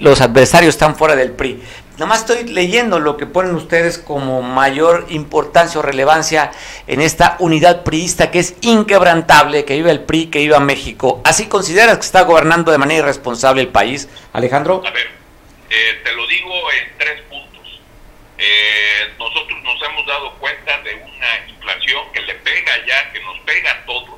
[0.00, 1.62] los adversarios están fuera del PRI.
[1.98, 6.50] Nomás estoy leyendo lo que ponen ustedes como mayor importancia o relevancia
[6.86, 11.20] en esta unidad priista que es inquebrantable, que vive el PRI, que viva México.
[11.24, 14.82] ¿Así consideras que está gobernando de manera irresponsable el país, Alejandro?
[14.86, 15.10] A ver,
[15.68, 17.80] eh, te lo digo en tres puntos.
[18.38, 23.38] Eh, nosotros nos hemos dado cuenta de una inflación que le pega ya, que nos
[23.40, 24.11] pega a todos.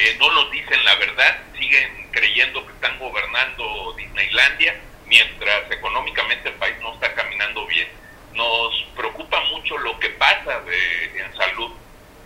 [0.00, 6.54] Eh, no nos dicen la verdad, siguen creyendo que están gobernando Disneylandia, mientras económicamente el
[6.54, 7.88] país no está caminando bien.
[8.32, 11.72] Nos preocupa mucho lo que pasa de, en salud,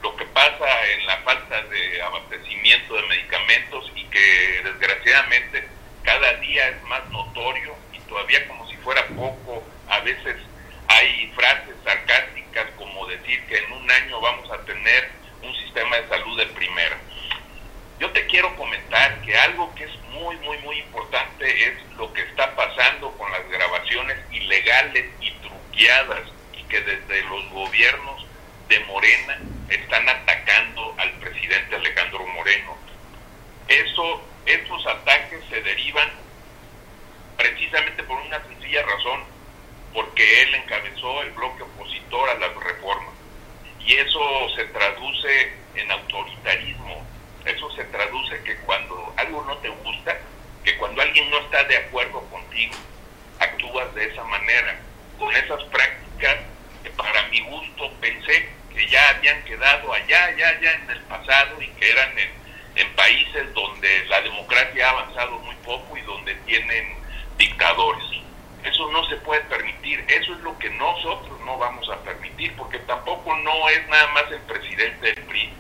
[0.03, 5.67] lo que pasa en la falta de abastecimiento de medicamentos y que desgraciadamente
[6.03, 10.37] cada día es más notorio y todavía como si fuera poco, a veces
[10.89, 16.09] hay frases sarcásticas como decir que en un año vamos a tener un sistema de
[16.09, 16.99] salud de primera.
[18.03, 22.23] Yo te quiero comentar que algo que es muy, muy, muy importante es lo que
[22.23, 28.27] está pasando con las grabaciones ilegales y truqueadas y que desde los gobiernos
[28.69, 29.39] de Morena
[29.69, 32.77] están atacando al presidente Alejandro Moreno.
[33.69, 36.11] Eso, estos ataques se derivan
[37.37, 39.23] precisamente por una sencilla razón,
[39.95, 43.13] porque él encabezó el bloque opositor a la reforma.
[43.79, 47.07] Y eso se traduce en autoritarismo,
[47.45, 50.17] eso se traduce que cuando algo no te gusta,
[50.65, 52.75] que cuando alguien no está de acuerdo contigo,
[53.41, 54.79] actúas de esa manera,
[55.19, 56.37] con esas prácticas
[56.85, 61.61] que para mi gusto pensé que ya habían quedado allá, allá, allá en el pasado
[61.61, 62.31] y que eran en,
[62.77, 66.95] en países donde la democracia ha avanzado muy poco y donde tienen
[67.39, 68.05] dictadores.
[68.63, 72.79] Eso no se puede permitir, eso es lo que nosotros no vamos a permitir, porque
[72.81, 75.53] tampoco no es nada más el presidente del PRI,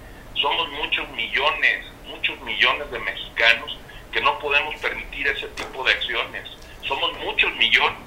[0.42, 3.78] somos muchos millones, muchos millones de mexicanos
[4.12, 6.50] que no podemos permitir ese tipo de acciones.
[6.82, 8.00] Somos muchos millones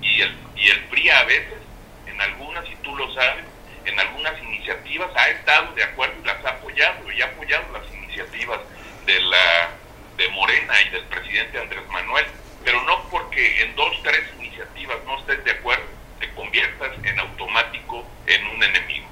[0.00, 1.58] y el, y el PRI a veces,
[2.06, 3.44] en algunas, y tú lo sabes,
[3.84, 7.92] en algunas iniciativas ha estado de acuerdo y las ha apoyado y ha apoyado las
[7.92, 8.60] iniciativas
[9.04, 9.70] de la
[10.16, 12.26] de Morena y del presidente Andrés Manuel,
[12.64, 15.84] pero no porque en dos, tres iniciativas no estés de acuerdo,
[16.20, 19.06] te conviertas en automático en un enemigo.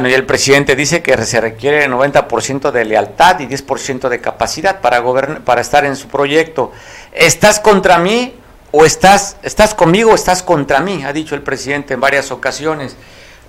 [0.00, 4.80] Bueno, y el presidente dice que se requiere 90% de lealtad y 10% de capacidad
[4.80, 6.72] para gobernar, para estar en su proyecto.
[7.12, 8.34] ¿Estás contra mí
[8.72, 11.04] o estás estás conmigo o estás contra mí?
[11.04, 12.96] Ha dicho el presidente en varias ocasiones.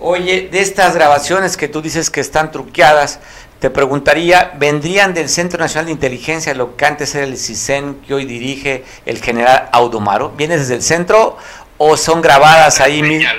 [0.01, 3.21] Oye, de estas grabaciones que tú dices que están truqueadas,
[3.61, 8.13] te preguntaría, ¿vendrían del Centro Nacional de Inteligencia, lo que antes era el CISEN, que
[8.13, 10.31] hoy dirige el general Audomaro?
[10.31, 11.37] ¿Vienes desde el centro
[11.77, 13.29] o son grabadas ahí mismo?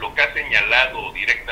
[0.00, 1.47] Lo que ha señalado directamente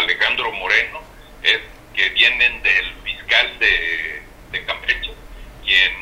[0.00, 1.00] Alejandro Moreno
[1.42, 1.60] es
[1.94, 5.12] que vienen del fiscal de, Campeche,
[5.64, 5.92] quien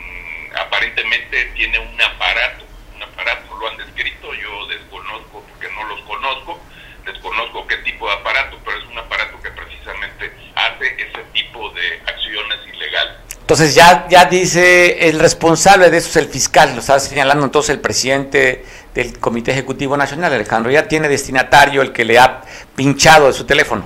[0.56, 6.58] aparentemente tiene un aparato, un aparato, lo han descrito, yo desconozco porque no los conozco,
[7.04, 12.00] desconozco qué tipo de aparato, pero es un aparato que precisamente hace ese tipo de
[12.06, 13.16] acciones ilegales.
[13.40, 17.70] Entonces ya, ya dice el responsable de eso es el fiscal, lo está señalando entonces
[17.70, 22.42] el presidente del Comité Ejecutivo Nacional, Alejandro, ya tiene destinatario el que le ha
[22.74, 23.84] pinchado de su teléfono.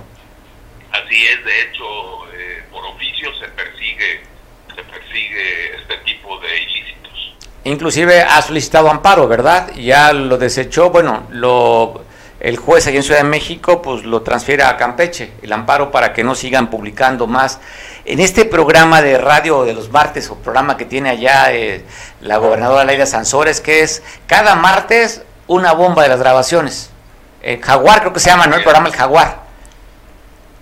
[0.90, 1.84] Así es, de hecho,
[2.34, 4.20] eh, por oficio se persigue,
[4.74, 7.36] se persigue este tipo de ilícitos.
[7.64, 9.72] Inclusive ha solicitado amparo, ¿verdad?
[9.74, 12.04] Ya lo desechó, bueno, lo
[12.42, 16.12] el juez allí en Ciudad de México pues lo transfiere a Campeche, el amparo para
[16.12, 17.60] que no sigan publicando más.
[18.04, 21.84] En este programa de radio de los martes o programa que tiene allá eh,
[22.20, 26.90] la gobernadora Leida Sansores, que es cada martes una bomba de las grabaciones.
[27.42, 28.56] El Jaguar creo que se llama, ¿no?
[28.56, 29.42] El programa El Jaguar.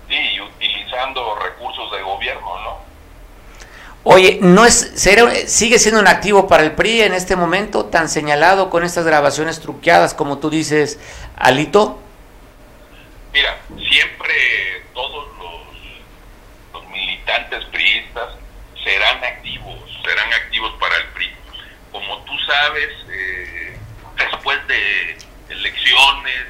[0.07, 2.77] Sí, utilizando recursos de gobierno, ¿no?
[4.03, 4.93] Oye, ¿no es,
[5.47, 9.59] ¿sigue siendo un activo para el PRI en este momento tan señalado con estas grabaciones
[9.59, 10.99] truqueadas como tú dices,
[11.35, 11.99] Alito?
[13.31, 14.70] Mira, siempre
[17.21, 18.29] militantes priistas
[18.83, 21.31] serán activos, serán activos para el PRI.
[21.91, 23.77] Como tú sabes, eh,
[24.17, 25.17] después de
[25.49, 26.47] elecciones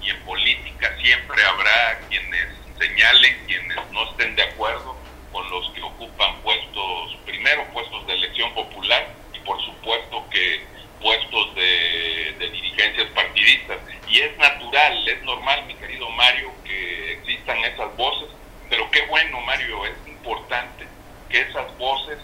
[0.00, 2.46] y en política siempre habrá quienes
[2.78, 4.96] señalen, quienes no estén de acuerdo
[5.32, 10.64] con los que ocupan puestos, primero puestos de elección popular y por supuesto que
[11.02, 13.78] puestos de, dirigencias partidistas.
[14.08, 18.28] Y es natural, es normal, mi querido Mario, que existan esas voces,
[18.68, 20.86] pero qué bueno, Mario, es importante
[21.28, 22.18] que esas voces,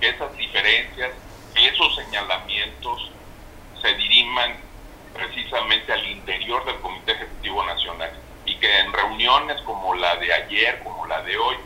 [0.00, 1.10] que esas diferencias,
[1.54, 3.10] que esos señalamientos
[3.80, 4.56] se diriman
[5.14, 8.10] precisamente al interior del Comité Ejecutivo Nacional
[8.44, 11.56] y que en reuniones como la de ayer, como la de hoy,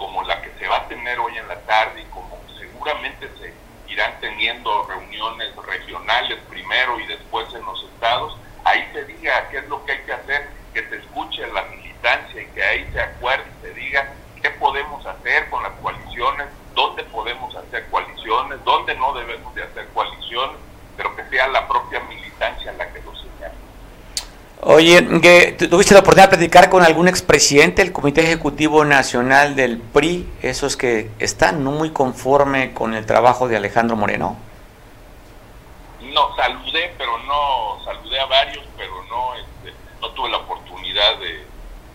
[0.00, 3.52] como la que se va a tener hoy en la tarde y como seguramente se
[3.92, 9.68] irán teniendo reuniones regionales primero y después en los estados, ahí se diga qué es
[9.68, 13.44] lo que hay que hacer, que se escuche la militancia y que ahí se acuerde.
[13.59, 13.59] y
[13.90, 14.06] diga
[14.40, 19.88] qué podemos hacer con las coaliciones, dónde podemos hacer coaliciones, dónde no debemos de hacer
[19.88, 20.56] coaliciones,
[20.96, 23.54] pero que sea la propia militancia la que lo señale.
[24.62, 25.02] Oye,
[25.68, 30.76] ¿tuviste la oportunidad de platicar con algún expresidente del Comité Ejecutivo Nacional del PRI, esos
[30.76, 34.36] que están no muy conforme con el trabajo de Alejandro Moreno?
[36.00, 41.44] No, saludé, pero no, saludé a varios, pero no, este, no tuve la oportunidad de,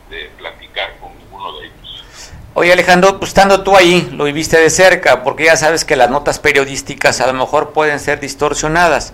[0.10, 2.32] de platicar con ninguno de ellos.
[2.66, 6.10] Oye Alejandro, pues estando tú ahí, lo viviste de cerca, porque ya sabes que las
[6.10, 9.14] notas periodísticas a lo mejor pueden ser distorsionadas.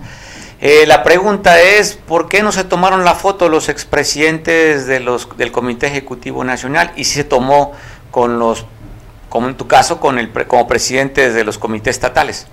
[0.61, 5.35] Eh, la pregunta es, ¿por qué no se tomaron la foto los expresidentes de los,
[5.35, 7.73] del Comité Ejecutivo Nacional y si se tomó
[8.09, 8.65] con los,
[9.27, 12.47] como en tu caso, con el como presidentes de los comités estatales?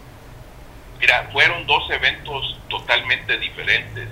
[0.98, 4.08] Mira, fueron dos eventos totalmente diferentes.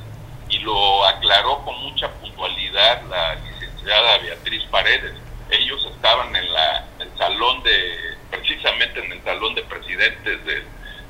[0.50, 5.25] y lo aclaró con mucha puntualidad la licenciada Beatriz Paredes.
[5.50, 10.64] Ellos estaban en la, el salón de, precisamente en el salón de presidentes del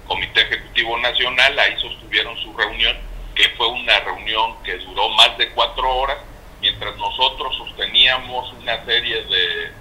[0.06, 2.96] Comité Ejecutivo Nacional, ahí sostuvieron su reunión,
[3.34, 6.18] que fue una reunión que duró más de cuatro horas,
[6.60, 9.72] mientras nosotros sosteníamos una serie de,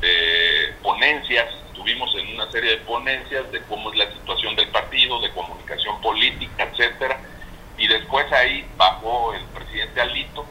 [0.00, 5.20] de ponencias, estuvimos en una serie de ponencias de cómo es la situación del partido,
[5.20, 7.20] de comunicación política, etcétera,
[7.76, 10.46] y después ahí bajó el presidente Alito,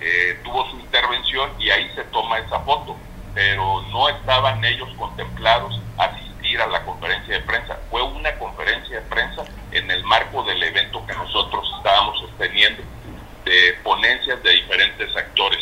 [0.00, 2.96] eh, tuvo su intervención y ahí se toma esa foto,
[3.34, 7.78] pero no estaban ellos contemplados asistir a la conferencia de prensa.
[7.90, 12.82] Fue una conferencia de prensa en el marco del evento que nosotros estábamos sosteniendo
[13.44, 15.60] de ponencias de diferentes actores.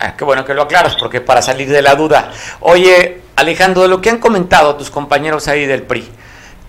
[0.00, 2.30] Ah, qué bueno que lo aclaras, porque para salir de la duda.
[2.60, 6.08] Oye, Alejandro, de lo que han comentado tus compañeros ahí del PRI,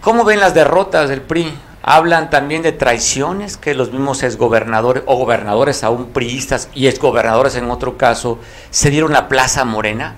[0.01, 1.53] ¿cómo ven las derrotas del PRI?
[1.91, 7.71] Hablan también de traiciones que los mismos exgobernadores o gobernadores aún priistas y exgobernadores en
[7.71, 10.15] otro caso se dieron la plaza morena.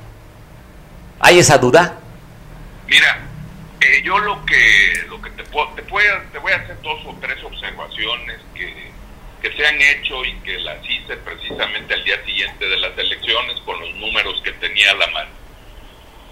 [1.22, 1.98] ¿Hay esa duda?
[2.88, 3.22] Mira,
[3.80, 7.16] eh, yo lo que lo que te, puedo, a, te voy a hacer dos o
[7.22, 8.92] tres observaciones que,
[9.42, 13.58] que se han hecho y que las hice precisamente al día siguiente de las elecciones
[13.62, 15.30] con los números que tenía a la mano.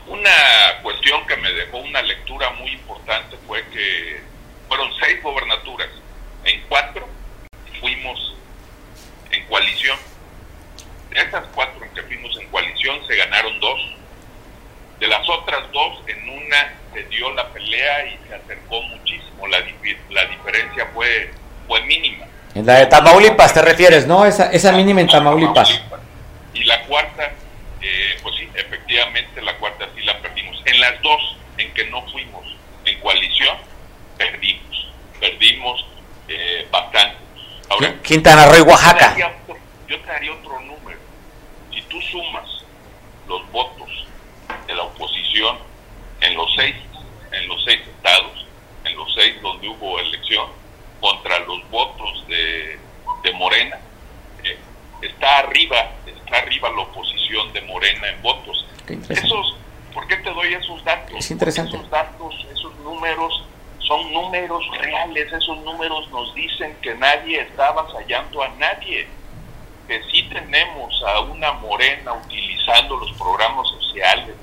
[0.05, 4.28] Una cuestión que me dejó una lectura muy importante fue que
[4.69, 5.89] fueron seis gobernaturas.
[6.45, 7.05] En cuatro
[7.81, 8.35] fuimos
[9.31, 9.97] en coalición.
[11.09, 13.81] De esas cuatro en que fuimos en coalición se ganaron dos.
[14.99, 19.47] De las otras dos, en una se dio la pelea y se acercó muchísimo.
[19.47, 19.59] La,
[20.09, 21.31] la diferencia fue,
[21.67, 22.25] fue mínima.
[22.55, 24.25] En la de Tamaulipas te refieres, ¿no?
[24.25, 25.81] Esa, esa mínima en Tamaulipas.
[26.53, 27.31] Y la cuarta,
[27.81, 30.61] eh, pues sí, efectivamente la cuarta sí la perdimos.
[30.65, 32.45] En las dos en que no fuimos
[32.85, 33.57] en coalición,
[34.17, 34.58] perdimos,
[35.29, 35.85] perdimos
[36.27, 37.17] eh, bastante.
[37.69, 39.15] Ahora, Quintana Roo y Oaxaca.
[39.15, 40.99] Yo te, otro, yo otro número.
[41.71, 42.47] Si tú sumas
[43.27, 43.89] los votos
[44.67, 45.57] de la oposición
[46.21, 46.75] en los seis,
[47.31, 48.45] en los seis estados,
[48.85, 50.47] en los seis donde hubo elección,
[50.99, 52.77] contra los votos de,
[53.23, 53.79] de Morena,
[54.43, 54.57] eh,
[55.01, 58.65] está arriba, está arriba la oposición de Morena en votos.
[59.09, 59.55] Esos,
[59.93, 61.15] ¿Por qué te doy esos datos?
[61.17, 61.77] Es interesante.
[61.77, 63.48] Esos datos, esos números
[63.89, 69.07] son números reales, esos números nos dicen que nadie está avasallando a nadie,
[69.87, 74.35] que sí tenemos a una morena utilizando los programas sociales,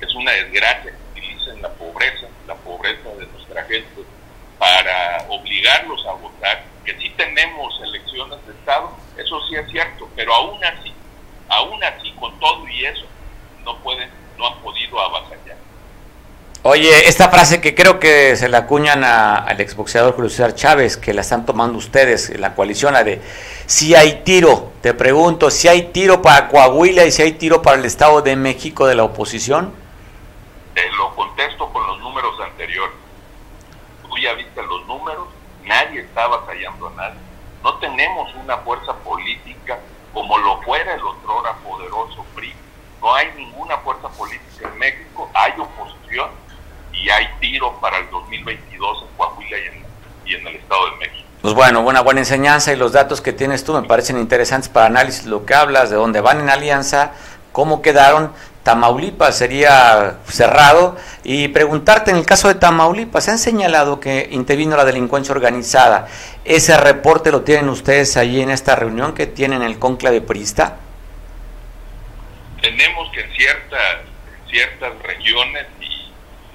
[0.00, 4.02] es una desgracia que utilicen la pobreza, la pobreza de nuestra gente,
[4.56, 10.32] para obligarlos a votar, que sí tenemos elecciones de Estado, eso sí es cierto, pero
[10.32, 10.92] aún así,
[11.48, 13.06] aún así, con todo y eso,
[13.64, 15.71] no pueden, no han podido avasallar.
[16.64, 21.12] Oye, esta frase que creo que se la acuñan a, al exboxeador Julio Chávez, que
[21.12, 23.20] la están tomando ustedes, la coalición, la de
[23.66, 27.78] si hay tiro, te pregunto, si hay tiro para Coahuila y si hay tiro para
[27.78, 29.74] el Estado de México de la oposición.
[30.72, 32.94] Te lo contesto con los números anteriores.
[34.04, 35.26] Tú ya viste los números,
[35.64, 37.18] nadie está batallando a nadie.
[37.64, 39.80] No tenemos una fuerza política
[40.14, 42.54] como lo fuera el otrora poderoso PRI.
[43.00, 46.41] No hay ninguna fuerza política en México, hay oposición
[47.02, 49.84] y hay tiro para el 2022 en Coahuila y en,
[50.24, 51.28] y en el Estado de México.
[51.42, 54.86] Pues bueno, buena, buena enseñanza y los datos que tienes tú me parecen interesantes para
[54.86, 57.12] análisis, lo que hablas, de dónde van en alianza,
[57.50, 58.32] cómo quedaron.
[58.62, 64.76] Tamaulipas sería cerrado y preguntarte en el caso de Tamaulipas, se han señalado que intervino
[64.76, 66.06] la delincuencia organizada.
[66.44, 70.76] ¿Ese reporte lo tienen ustedes allí en esta reunión que tienen el conclave priista?
[72.60, 73.96] Tenemos que en ciertas,
[74.44, 75.66] en ciertas regiones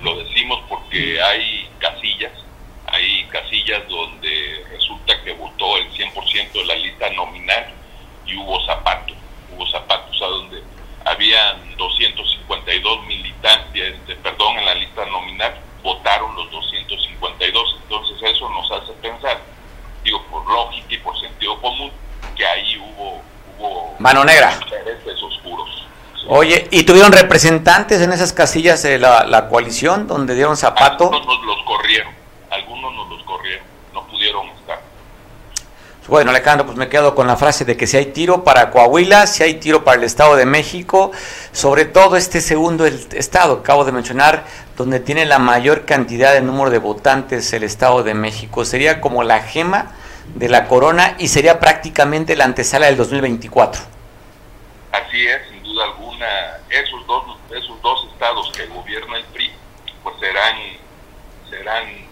[0.07, 2.31] lo decimos porque hay casillas,
[2.87, 7.73] hay casillas donde resulta que votó el 100% de la lista nominal
[8.25, 9.17] y hubo zapatos,
[9.53, 10.63] hubo zapatos a donde
[11.05, 18.71] habían 252 militantes, este, perdón, en la lista nominal, votaron los 252, entonces eso nos
[18.71, 19.41] hace pensar,
[20.03, 21.91] digo, por lógica y por sentido común,
[22.35, 23.21] que ahí hubo,
[23.57, 25.86] hubo mano negra, intereses oscuros.
[26.27, 31.05] Oye, ¿y tuvieron representantes en esas casillas de la, la coalición donde dieron zapato?
[31.05, 32.13] Algunos nos los corrieron,
[32.49, 34.81] algunos nos los corrieron, no pudieron estar.
[36.07, 39.27] Bueno, Alejandro, pues me quedo con la frase de que si hay tiro para Coahuila,
[39.27, 41.11] si hay tiro para el Estado de México,
[41.51, 44.45] sobre todo este segundo estado, acabo de mencionar,
[44.77, 48.63] donde tiene la mayor cantidad de número de votantes el Estado de México.
[48.63, 49.91] Sería como la gema
[50.35, 53.81] de la corona y sería prácticamente la antesala del 2024.
[54.93, 55.41] Así es,
[55.77, 59.51] duda alguna, esos dos, esos dos estados que gobierna el PRI,
[60.01, 60.55] pues serán,
[61.49, 62.07] serán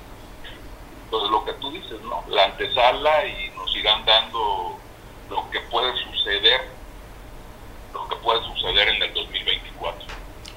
[1.09, 2.23] pues lo que tú dices, ¿no?
[2.27, 4.77] La antesala y nos irán dando
[5.29, 6.69] lo que puede suceder,
[7.93, 10.04] lo que puede suceder en el 2024.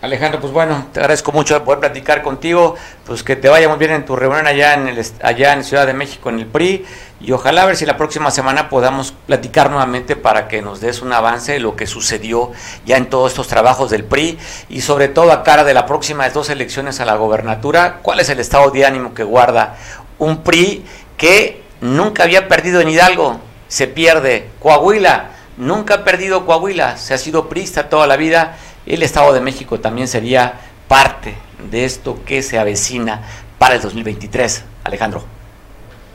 [0.01, 3.91] Alejandro, pues bueno, te agradezco mucho poder platicar contigo, pues que te vaya muy bien
[3.91, 6.87] en tu reunión allá en el allá en Ciudad de México en el PRI
[7.21, 11.03] y ojalá a ver si la próxima semana podamos platicar nuevamente para que nos des
[11.03, 12.53] un avance de lo que sucedió
[12.87, 14.39] ya en todos estos trabajos del PRI
[14.69, 18.21] y sobre todo a cara de la próxima de dos elecciones a la gobernatura, cuál
[18.21, 19.79] es el estado de ánimo que guarda
[20.21, 20.85] un PRI
[21.17, 24.49] que nunca había perdido en Hidalgo, se pierde.
[24.61, 28.57] Coahuila, nunca ha perdido Coahuila, se ha sido priista toda la vida
[28.89, 31.37] el Estado de México también sería parte
[31.71, 33.23] de esto que se avecina
[33.59, 34.65] para el 2023.
[34.85, 35.25] Alejandro.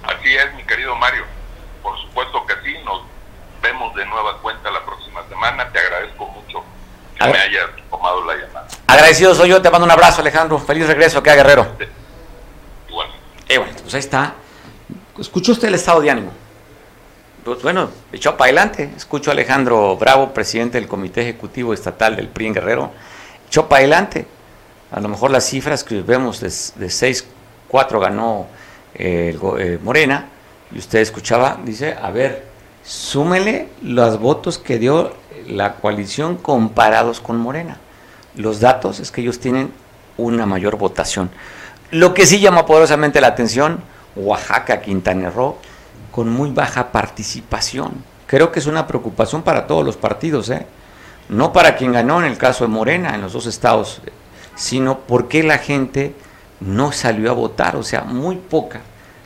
[0.03, 1.24] Así es, mi querido Mario.
[1.84, 3.03] Por supuesto que sí, nos
[3.61, 5.69] vemos de nueva cuenta la próxima semana.
[5.71, 6.63] Te agradezco mucho
[7.17, 8.67] que me hayas tomado la llamada.
[8.88, 10.57] Agradecido soy yo, te mando un abrazo, Alejandro.
[10.57, 11.76] Feliz regreso acá, Guerrero.
[12.89, 13.09] Igual.
[13.47, 14.34] Eh, bueno, pues ahí está.
[15.19, 16.32] ¿Escuchó usted el estado de ánimo?
[17.43, 18.89] Pues bueno, echó para adelante.
[18.95, 22.91] Escucho a Alejandro Bravo, presidente del Comité Ejecutivo Estatal del PRI en Guerrero,
[23.47, 24.25] echó para adelante.
[24.91, 26.51] A lo mejor las cifras que vemos de,
[26.83, 27.25] de 6,
[27.67, 28.47] 4 ganó
[28.95, 30.27] eh, eh, Morena,
[30.71, 32.45] y usted escuchaba, dice, a ver,
[32.83, 35.13] súmele los votos que dio
[35.47, 37.77] la coalición comparados con Morena.
[38.35, 39.71] Los datos es que ellos tienen
[40.17, 41.29] una mayor votación.
[41.91, 43.81] Lo que sí llama poderosamente la atención,
[44.15, 45.57] Oaxaca, Quintana Roo,
[46.14, 47.91] con muy baja participación.
[48.28, 50.68] Creo que es una preocupación para todos los partidos, ¿eh?
[51.28, 53.99] no para quien ganó en el caso de Morena en los dos estados,
[54.55, 56.14] sino porque la gente
[56.59, 58.82] no salió a votar, o sea, muy poca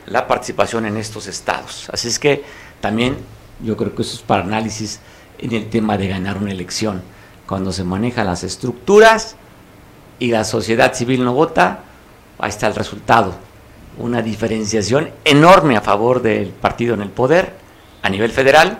[0.06, 1.90] la participación en estos estados.
[1.92, 2.42] Así es que
[2.80, 3.18] también
[3.62, 5.00] yo creo que eso es para análisis
[5.38, 7.02] en el tema de ganar una elección.
[7.46, 9.36] Cuando se manejan las estructuras
[10.18, 11.80] y la sociedad civil no vota,
[12.38, 13.47] ahí está el resultado
[13.98, 17.52] una diferenciación enorme a favor del partido en el poder
[18.02, 18.78] a nivel federal,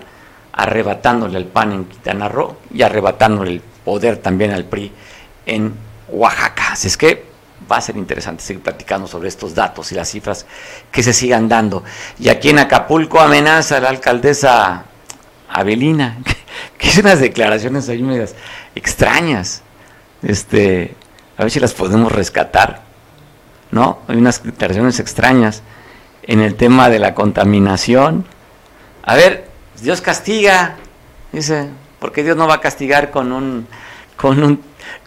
[0.53, 4.91] arrebatándole el PAN en Quintana Roo y arrebatándole el poder también al PRI
[5.45, 5.73] en
[6.09, 6.73] Oaxaca.
[6.73, 7.25] Así es que
[7.69, 10.45] va a ser interesante seguir platicando sobre estos datos y las cifras
[10.91, 11.83] que se sigan dando.
[12.17, 14.85] Y aquí en Acapulco amenaza a la alcaldesa
[15.49, 16.17] Avelina,
[16.77, 18.35] que hizo unas declaraciones ahí medias
[18.75, 19.61] extrañas.
[20.21, 20.95] Este,
[21.37, 22.88] a ver si las podemos rescatar.
[23.71, 23.99] ¿No?
[24.07, 25.61] Hay unas declaraciones extrañas
[26.23, 28.25] en el tema de la contaminación.
[29.03, 29.47] A ver,
[29.81, 30.75] Dios castiga,
[31.31, 33.67] dice, porque Dios no va a castigar con un,
[34.15, 34.61] con un,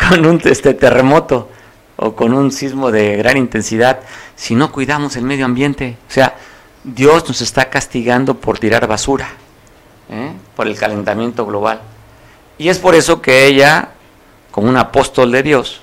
[0.08, 1.50] con un este, terremoto
[1.96, 4.00] o con un sismo de gran intensidad
[4.34, 5.96] si no cuidamos el medio ambiente.
[6.08, 6.36] O sea,
[6.84, 9.28] Dios nos está castigando por tirar basura,
[10.10, 10.32] ¿eh?
[10.56, 11.80] por el calentamiento global.
[12.58, 13.90] Y es por eso que ella,
[14.50, 15.82] como un apóstol de Dios,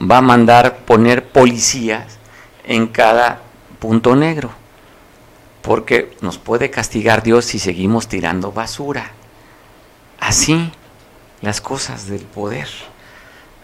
[0.00, 2.19] va a mandar poner policías
[2.64, 3.40] en cada
[3.78, 4.50] punto negro,
[5.62, 9.12] porque nos puede castigar Dios si seguimos tirando basura.
[10.18, 10.70] Así
[11.40, 12.68] las cosas del poder.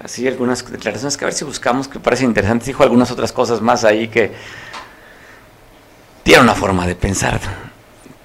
[0.03, 2.66] Así algunas declaraciones que a ver si buscamos que parecen interesantes.
[2.66, 4.32] Dijo algunas otras cosas más ahí que
[6.22, 7.40] tiene una forma de pensar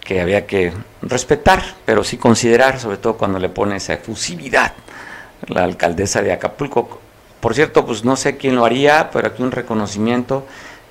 [0.03, 4.73] que había que respetar, pero sí considerar, sobre todo cuando le pone esa efusividad
[5.47, 7.01] la alcaldesa de Acapulco,
[7.41, 10.45] por cierto, pues no sé quién lo haría, pero aquí un reconocimiento.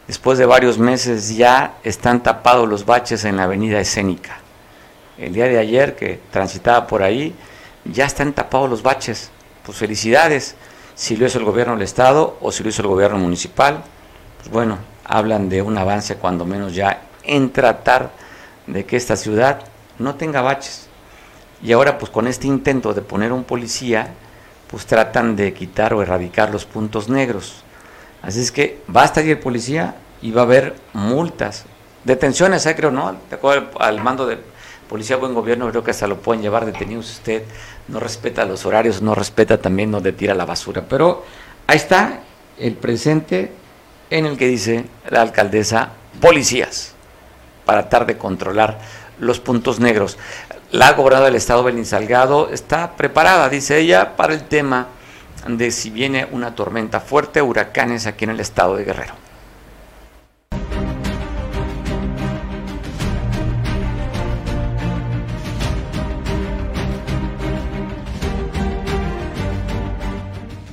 [0.09, 4.39] Después de varios meses ya están tapados los baches en la avenida escénica.
[5.17, 7.35] El día de ayer que transitaba por ahí,
[7.85, 9.31] ya están tapados los baches.
[9.65, 10.57] Pues felicidades.
[10.97, 13.85] Si lo hizo el gobierno del Estado o si lo hizo el gobierno municipal,
[14.39, 18.11] pues bueno, hablan de un avance cuando menos ya en tratar
[18.67, 19.61] de que esta ciudad
[19.99, 20.89] no tenga baches.
[21.63, 24.15] Y ahora pues con este intento de poner un policía,
[24.71, 27.65] pues tratan de quitar o erradicar los puntos negros.
[28.23, 31.65] Así es que va a estar ahí el policía y va a haber multas,
[32.05, 32.77] detenciones, ¿eh?
[32.77, 33.17] creo, ¿no?
[33.29, 34.39] De acuerdo al mando de
[34.89, 37.45] Policía Buen Gobierno, creo que hasta lo pueden llevar detenidos si usted
[37.89, 40.85] no respeta los horarios, no respeta también donde tira la basura.
[40.89, 41.25] Pero
[41.67, 42.21] ahí está
[42.59, 43.53] el presente
[44.11, 46.95] en el que dice la alcaldesa policías
[47.65, 48.79] para tratar de controlar
[49.21, 50.19] los puntos negros.
[50.73, 54.87] La gobernadora del estado, Belín Salgado, está preparada, dice ella, para el tema
[55.49, 59.15] de si viene una tormenta fuerte, huracanes aquí en el estado de Guerrero.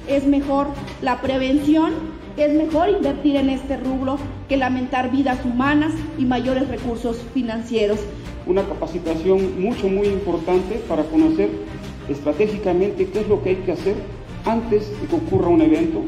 [0.07, 0.67] Es mejor
[1.01, 1.95] la prevención,
[2.37, 7.99] es mejor invertir en este rubro que lamentar vidas humanas y mayores recursos financieros
[8.47, 11.49] una capacitación mucho, muy importante para conocer
[12.09, 13.95] estratégicamente qué es lo que hay que hacer
[14.45, 16.03] antes de que ocurra un evento,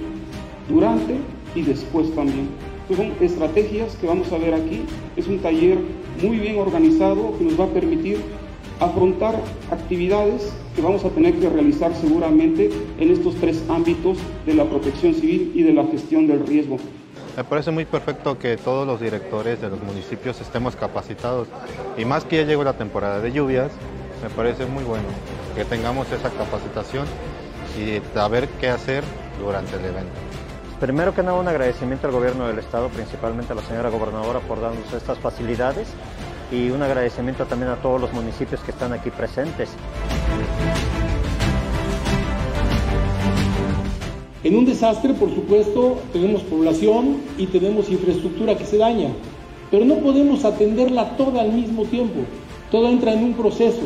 [0.69, 1.15] durante
[1.55, 2.47] y después también.
[2.95, 4.81] son estrategias que vamos a ver aquí.
[5.15, 5.77] Es un taller
[6.23, 8.17] muy bien organizado que nos va a permitir
[8.79, 9.39] afrontar
[9.71, 12.69] actividades que vamos a tener que realizar seguramente
[12.99, 16.77] en estos tres ámbitos de la protección civil y de la gestión del riesgo.
[17.39, 21.47] Me parece muy perfecto que todos los directores de los municipios estemos capacitados
[21.97, 23.71] y más que ya llegó la temporada de lluvias,
[24.21, 25.05] me parece muy bueno
[25.55, 27.05] que tengamos esa capacitación
[27.77, 29.05] y saber qué hacer
[29.41, 30.11] durante el evento.
[30.81, 34.59] Primero que nada un agradecimiento al gobierno del estado, principalmente a la señora gobernadora por
[34.59, 35.87] darnos estas facilidades
[36.51, 39.69] y un agradecimiento también a todos los municipios que están aquí presentes.
[44.41, 49.09] En un desastre, por supuesto, tenemos población y tenemos infraestructura que se daña,
[49.69, 52.21] pero no podemos atenderla toda al mismo tiempo.
[52.71, 53.81] Todo entra en un proceso,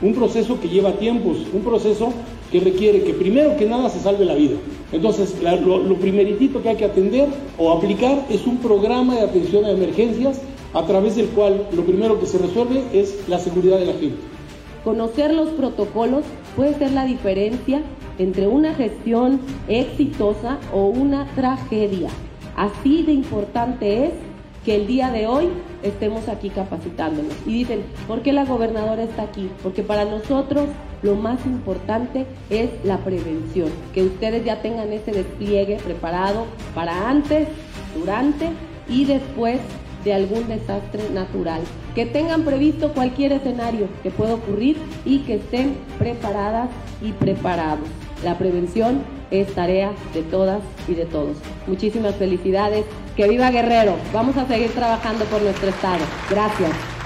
[0.00, 2.14] un proceso que lleva tiempos, un proceso
[2.50, 4.56] que requiere que primero que nada se salve la vida.
[4.92, 7.28] Entonces, lo, lo primeritito que hay que atender
[7.58, 10.40] o aplicar es un programa de atención a emergencias
[10.72, 14.16] a través del cual lo primero que se resuelve es la seguridad de la gente.
[14.84, 16.24] Conocer los protocolos
[16.56, 17.82] puede ser la diferencia
[18.18, 22.10] entre una gestión exitosa o una tragedia.
[22.56, 24.12] Así de importante es
[24.64, 25.48] que el día de hoy
[25.82, 27.32] estemos aquí capacitándonos.
[27.46, 29.48] Y dicen, ¿por qué la gobernadora está aquí?
[29.62, 30.66] Porque para nosotros
[31.02, 37.48] lo más importante es la prevención, que ustedes ya tengan ese despliegue preparado para antes,
[37.96, 38.48] durante
[38.88, 39.60] y después
[40.04, 41.60] de algún desastre natural,
[41.94, 46.70] que tengan previsto cualquier escenario que pueda ocurrir y que estén preparadas
[47.02, 47.88] y preparados.
[48.24, 51.36] La prevención es tarea de todas y de todos.
[51.66, 52.84] Muchísimas felicidades.
[53.16, 53.96] Que viva Guerrero.
[54.12, 56.04] Vamos a seguir trabajando por nuestro estado.
[56.30, 56.97] Gracias.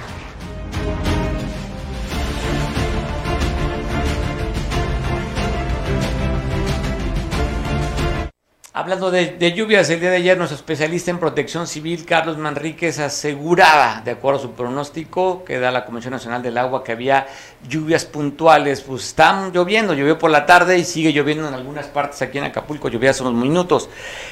[8.75, 14.01] Hablando de, lluvias, el día de ayer nuestro especialista en protección civil, Carlos Manríquez, aseguraba,
[14.03, 17.27] de acuerdo a su pronóstico que da la Comisión Nacional del Agua, que había
[17.68, 18.81] lluvias puntuales.
[18.81, 22.45] Pues están lloviendo, llovió por la tarde y sigue lloviendo en algunas partes aquí en
[22.45, 23.91] Acapulco, llovía hace unos minutos.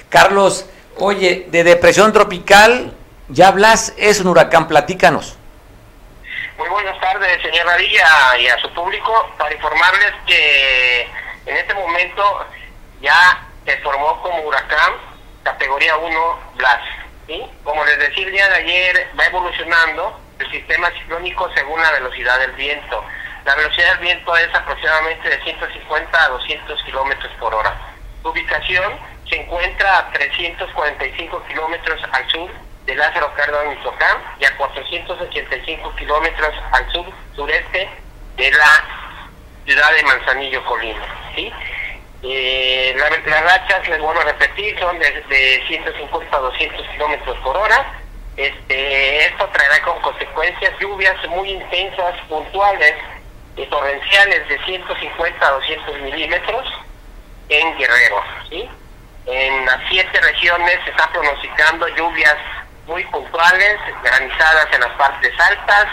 [0.09, 0.65] Carlos,
[0.97, 2.95] oye, de depresión tropical,
[3.29, 5.37] ya hablas, es un huracán, platícanos.
[6.57, 11.03] Muy buenas tardes, señor Radilla, y a su público, para informarles que
[11.45, 12.23] en este momento
[13.03, 14.95] ya se formó como huracán
[15.45, 16.81] categoría 1 Blas.
[17.29, 17.41] ¿sí?
[17.63, 22.41] Como les decía el día de ayer, va evolucionando el sistema ciclónico según la velocidad
[22.41, 23.05] del viento.
[23.45, 27.77] La velocidad del viento es aproximadamente de 150 a 200 kilómetros por hora.
[28.23, 28.93] Su ubicación
[29.29, 32.51] se encuentra a 345 kilómetros al sur
[32.87, 37.07] de Lázaro Cárdenas, Michoacán, y a 485 kilómetros al sur
[37.37, 37.89] sureste
[38.37, 38.85] de la
[39.65, 41.07] ciudad de Manzanillo, Colima.
[41.37, 41.53] ¿sí?
[42.23, 47.95] Eh, las rachas, les vuelvo a repetir, son de, 150 a 200 kilómetros por hora.
[48.37, 52.95] Este, esto traerá como consecuencias lluvias muy intensas, puntuales
[53.57, 56.67] y torrenciales de 150 a 200 milímetros
[57.49, 58.23] en Guerrero.
[59.27, 62.37] En las siete regiones se están pronosticando lluvias
[62.87, 65.87] muy puntuales, granizadas en las partes altas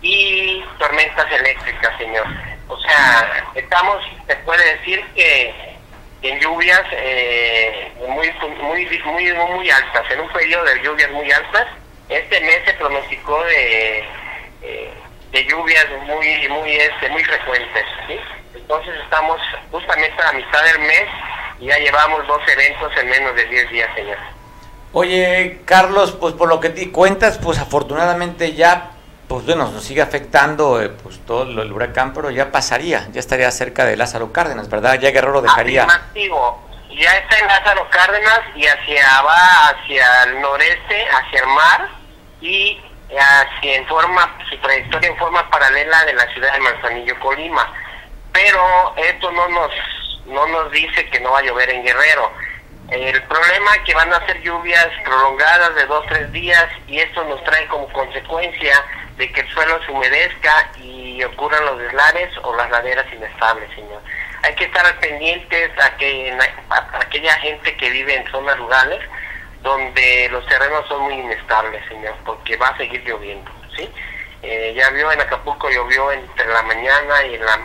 [0.00, 2.26] y tormentas eléctricas, señor.
[2.68, 5.54] O sea, estamos, se puede decir que
[6.22, 8.30] en lluvias eh, muy,
[8.62, 11.66] muy, muy, muy altas, en un periodo de lluvias muy altas.
[12.08, 14.04] Este mes se pronosticó de,
[14.62, 14.92] eh,
[15.32, 17.84] de lluvias muy, muy, este, muy frecuentes.
[18.54, 19.40] Entonces estamos
[19.70, 21.08] justamente a la mitad del mes
[21.60, 24.18] y ya llevamos dos eventos en menos de 10 días, señor.
[24.92, 28.92] Oye, Carlos, pues por lo que te cuentas, pues afortunadamente ya
[29.28, 33.50] pues bueno, nos sigue afectando eh, pues todo el huracán, pero ya pasaría, ya estaría
[33.50, 34.98] cerca de Lázaro Cárdenas, ¿verdad?
[34.98, 35.84] Ya Guerrero dejaría...
[35.84, 36.66] Afirmativo.
[36.98, 41.88] Ya está en Lázaro Cárdenas y hacia va hacia el noreste, hacia el mar
[42.40, 47.70] y hacia en forma, su trayectoria en forma paralela de la ciudad de Manzanillo, Colima.
[48.32, 49.70] Pero esto no nos,
[50.26, 52.32] no nos dice que no va a llover en Guerrero.
[52.90, 57.22] El problema es que van a ser lluvias prolongadas de dos, tres días y esto
[57.24, 58.82] nos trae como consecuencia
[59.18, 64.00] de que el suelo se humedezca y ocurran los deslaves o las laderas inestables, señor.
[64.42, 66.38] Hay que estar pendientes a que
[66.70, 69.00] a aquella gente que vive en zonas rurales
[69.62, 73.90] donde los terrenos son muy inestables, señor, porque va a seguir lloviendo, ¿sí?
[74.42, 77.60] Eh, ya vio en Acapulco llovió entre la mañana y en la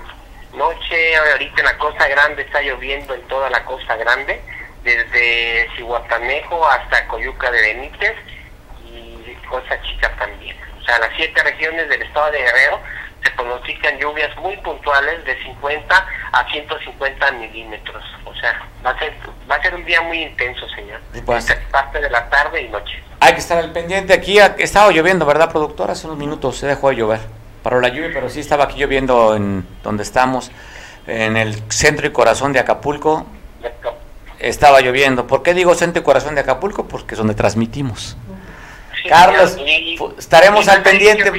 [0.54, 4.42] noche, ahorita en la Costa Grande está lloviendo en toda la Costa Grande,
[4.84, 8.16] desde Cihuatanejo hasta Coyuca de Benítez
[8.86, 12.80] y Costa Chica también o sea, las siete regiones del estado de Guerrero
[13.24, 18.04] se pronostican lluvias muy puntuales de 50 a 150 milímetros.
[18.26, 19.14] O sea, va a ser,
[19.50, 21.00] va a ser un día muy intenso, señor.
[21.26, 23.02] Pues, parte de la tarde y noche.
[23.22, 24.14] Hay que estar al pendiente.
[24.14, 25.90] Aquí ha estado lloviendo, ¿verdad, productor?
[25.90, 27.22] Hace unos minutos se dejó de llover.
[27.62, 30.52] paró la lluvia, pero sí estaba aquí lloviendo en donde estamos,
[31.08, 33.26] en el centro y corazón de Acapulco.
[34.44, 35.26] Estaba lloviendo.
[35.26, 36.86] ¿Por qué digo centro y corazón de Acapulco?
[36.86, 38.18] Porque es donde transmitimos.
[39.08, 39.58] Carlos,
[40.18, 41.32] estaremos al pendiente.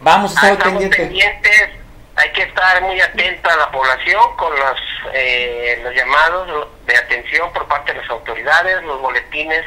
[0.00, 1.80] Vamos a estar al pendiente.
[2.16, 4.78] Hay que estar muy atenta a la población con los,
[5.12, 9.64] eh, los llamados de atención por parte de las autoridades, los boletines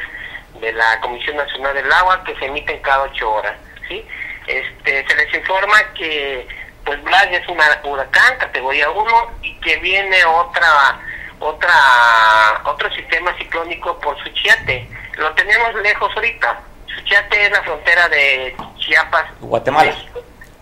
[0.60, 3.56] de la Comisión Nacional del Agua que se emiten cada ocho horas.
[3.88, 4.04] ¿sí?
[4.46, 6.46] Este, se les informa que
[6.84, 11.00] pues Blas es un huracán categoría 1 y que viene otra
[11.44, 14.88] otra otro sistema ciclónico por Suchiate.
[15.16, 16.60] Lo tenemos lejos ahorita.
[16.86, 19.94] Suchiate es la frontera de Chiapas, Guatemala.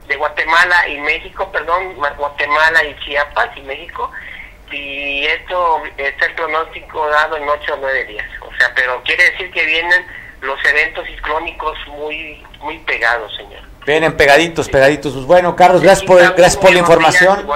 [0.09, 4.11] de Guatemala y México, perdón, Guatemala y Chiapas y México.
[4.72, 8.26] Y esto está el pronóstico dado en 8 o 9 días.
[8.41, 10.07] O sea, pero quiere decir que vienen
[10.41, 13.62] los eventos ciclónicos muy muy pegados, señor.
[13.87, 15.12] Vienen pegaditos, pegaditos.
[15.12, 17.47] Pues bueno, Carlos, gracias por, gracias por la información.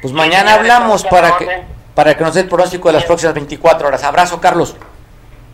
[0.00, 3.88] Pues mañana hablamos para que para que nos dé el pronóstico de las próximas 24
[3.88, 4.04] horas.
[4.04, 4.76] Abrazo, Carlos.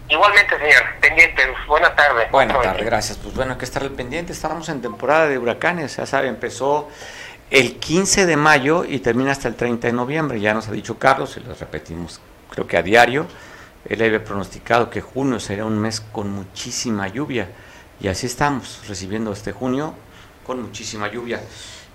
[0.09, 0.83] Igualmente, señor.
[1.01, 1.43] Pendiente.
[1.69, 2.31] Buenas tardes.
[2.33, 3.17] Buenas tardes, gracias.
[3.17, 4.33] Pues bueno, hay que estar al pendiente.
[4.33, 6.89] Estábamos en temporada de huracanes, ya sabe, empezó
[7.49, 10.41] el 15 de mayo y termina hasta el 30 de noviembre.
[10.41, 12.21] Ya nos ha dicho Carlos, y lo repetimos
[12.51, 13.27] creo que a diario.
[13.89, 17.49] Él había pronosticado que junio sería un mes con muchísima lluvia.
[18.01, 19.95] Y así estamos, recibiendo este junio
[20.45, 21.41] con muchísima lluvia.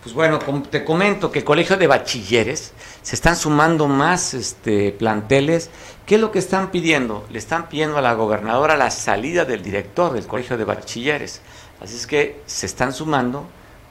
[0.07, 5.69] Pues bueno, te comento que el Colegio de Bachilleres se están sumando más este, planteles.
[6.05, 7.27] ¿Qué es lo que están pidiendo?
[7.29, 11.41] Le están pidiendo a la gobernadora la salida del director del Colegio de Bachilleres.
[11.81, 13.49] Así es que se están sumando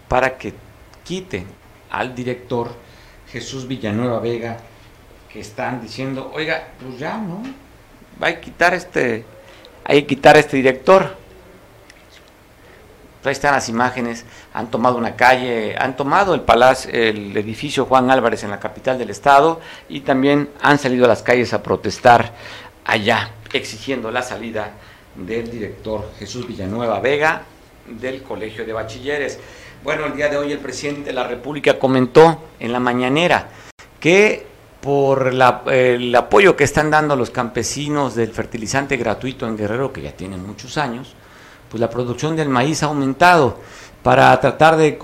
[0.08, 0.54] para que
[1.04, 1.44] quiten
[1.90, 2.70] al director
[3.30, 4.56] Jesús Villanueva Vega,
[5.30, 7.42] que están diciendo, oiga, pues ya, ¿no?
[8.22, 9.26] Va a quitar este,
[9.84, 11.14] hay que quitar este director
[13.28, 14.24] ahí están las imágenes,
[14.54, 18.98] han tomado una calle, han tomado el palacio, el edificio Juan Álvarez en la capital
[18.98, 22.32] del estado y también han salido a las calles a protestar
[22.84, 24.72] allá, exigiendo la salida
[25.14, 27.42] del director Jesús Villanueva Vega
[27.86, 29.38] del Colegio de Bachilleres.
[29.82, 33.48] Bueno, el día de hoy el presidente de la República comentó en la mañanera
[34.00, 34.46] que
[34.80, 35.28] por
[35.72, 40.46] el apoyo que están dando los campesinos del fertilizante gratuito en Guerrero, que ya tienen
[40.46, 41.14] muchos años,
[41.76, 43.58] pues la producción del maíz ha aumentado
[44.02, 44.98] para tratar de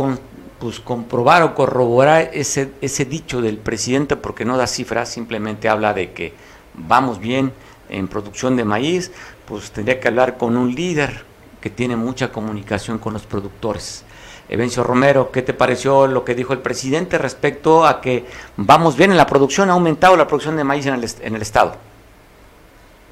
[0.59, 5.93] pues, comprobar o corroborar ese, ese dicho del presidente porque no da cifras, simplemente habla
[5.93, 6.33] de que
[6.73, 7.53] vamos bien
[7.91, 9.13] en producción de maíz,
[9.45, 11.27] pues tendría que hablar con un líder
[11.61, 14.07] que tiene mucha comunicación con los productores.
[14.49, 18.25] Evencio Romero, ¿qué te pareció lo que dijo el presidente respecto a que
[18.57, 21.43] vamos bien en la producción, ha aumentado la producción de maíz en el, en el
[21.43, 21.92] estado?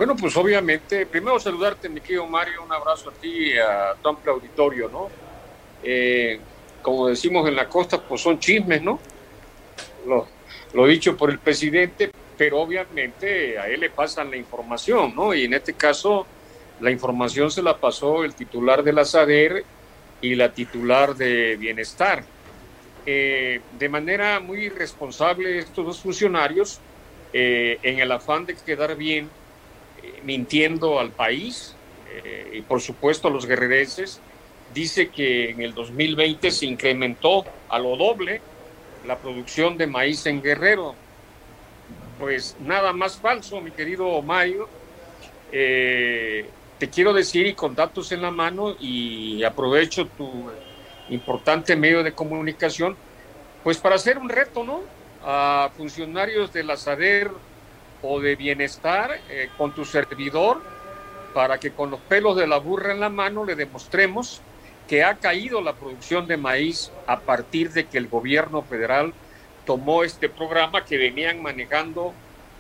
[0.00, 4.08] Bueno, pues obviamente, primero saludarte, mi querido Mario, un abrazo a ti y a tu
[4.08, 5.10] amplio auditorio, ¿no?
[5.82, 6.40] Eh,
[6.80, 8.98] como decimos en la costa, pues son chismes, ¿no?
[10.06, 15.34] Lo, dicho por el presidente, pero obviamente a él le pasan la información, ¿no?
[15.34, 16.26] Y en este caso,
[16.80, 19.66] la información se la pasó el titular de la SADER
[20.22, 22.24] y la titular de Bienestar.
[23.04, 26.80] Eh, de manera muy responsable, estos dos funcionarios,
[27.34, 29.28] eh, en el afán de quedar bien,
[30.24, 31.74] mintiendo al país
[32.12, 34.20] eh, y por supuesto a los guerrerenses.
[34.74, 38.40] Dice que en el 2020 se incrementó a lo doble
[39.06, 40.94] la producción de maíz en Guerrero.
[42.18, 44.68] Pues nada más falso, mi querido Mario.
[45.52, 46.46] Eh,
[46.78, 50.50] te quiero decir y con datos en la mano y aprovecho tu
[51.10, 52.96] importante medio de comunicación,
[53.62, 54.80] pues para hacer un reto, ¿no?
[55.22, 57.30] A funcionarios de la SADER,
[58.02, 60.62] o de bienestar eh, con tu servidor
[61.34, 64.40] para que con los pelos de la burra en la mano le demostremos
[64.88, 69.12] que ha caído la producción de maíz a partir de que el gobierno federal
[69.64, 72.12] tomó este programa que venían manejando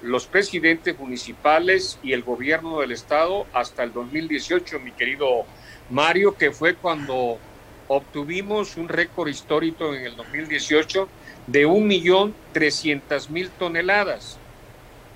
[0.02, 5.44] los presidentes municipales y el gobierno del estado hasta el 2018, mi querido
[5.90, 7.38] Mario, que fue cuando
[7.88, 11.08] obtuvimos un récord histórico en el 2018
[11.48, 14.38] de 1.300.000 toneladas.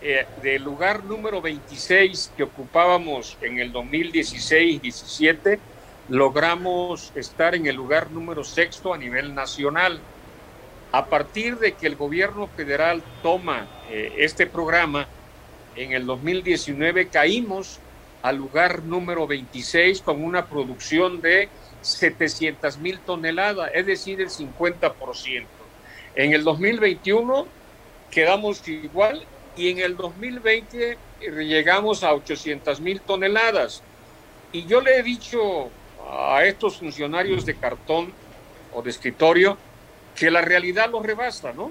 [0.06, 5.58] Eh, del lugar número 26 que ocupábamos en el 2016-17,
[6.10, 9.98] logramos estar en el lugar número sexto a nivel nacional.
[10.92, 15.08] A partir de que el gobierno federal toma eh, este programa,
[15.74, 17.80] en el 2019 caímos
[18.20, 21.48] al lugar número 26 con una producción de
[21.80, 25.46] 700 mil toneladas, es decir, el 50%.
[26.14, 27.46] En el 2021
[28.10, 29.26] quedamos igual
[29.56, 30.98] y en el 2020 eh,
[31.44, 33.82] llegamos a 800 mil toneladas.
[34.52, 35.70] Y yo le he dicho
[36.10, 38.12] a estos funcionarios de cartón,
[38.72, 39.56] o de escritorio,
[40.14, 41.70] que la realidad lo rebasta, ¿no?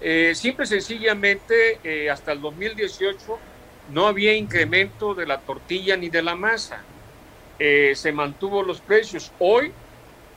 [0.00, 3.38] Eh, simple y sencillamente, eh, hasta el 2018
[3.92, 6.82] no había incremento de la tortilla ni de la masa.
[7.58, 9.32] Eh, se mantuvo los precios.
[9.38, 9.72] Hoy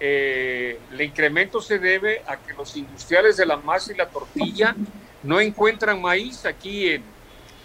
[0.04, 4.76] el incremento se debe a que los industriales de la masa y la tortilla
[5.24, 7.04] no encuentran maíz aquí en,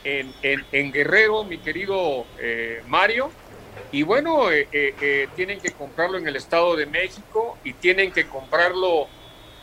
[0.05, 2.25] en, en, Guerrero, mi querido
[2.87, 3.31] Mario.
[3.93, 4.49] Y bueno,
[5.35, 9.09] tienen que comprarlo en el Estado de México y tienen que comprarlo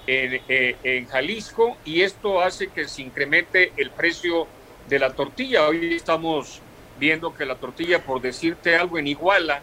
[0.05, 4.47] eh, en, Jalisco y esto hace que se incremente el precio
[4.89, 5.65] de la tortilla.
[5.65, 6.61] Hoy estamos
[6.99, 9.61] viendo que la tortilla, por decirte algo, en Iguala,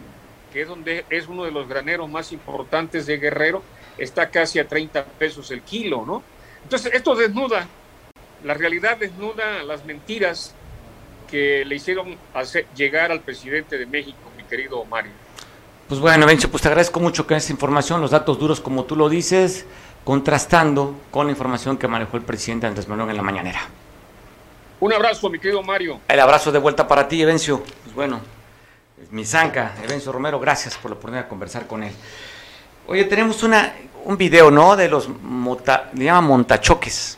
[0.51, 3.61] que es donde es uno de los graneros más importantes de Guerrero,
[3.99, 6.23] está casi a 30 pesos el kilo, ¿no?
[6.63, 7.67] Entonces, esto desnuda,
[8.43, 10.53] la realidad desnuda las mentiras
[11.29, 15.11] que le hicieron hacer, llegar al presidente de México, mi querido Mario.
[15.87, 18.95] Pues bueno, Bencho, pues te agradezco mucho que esa información, los datos duros como tú
[18.95, 19.65] lo dices
[20.03, 23.61] contrastando con la información que manejó el presidente Andrés Manuel en la mañanera.
[24.79, 25.99] Un abrazo, mi querido Mario.
[26.07, 27.63] El abrazo de vuelta para ti, Evencio.
[27.83, 28.19] Pues bueno,
[29.11, 31.93] mi zanca, Evencio Romero, gracias por la oportunidad de conversar con él.
[32.87, 33.73] Oye, tenemos una,
[34.05, 34.75] un video, ¿no?
[34.75, 37.17] De los, mota, le llaman montachoques.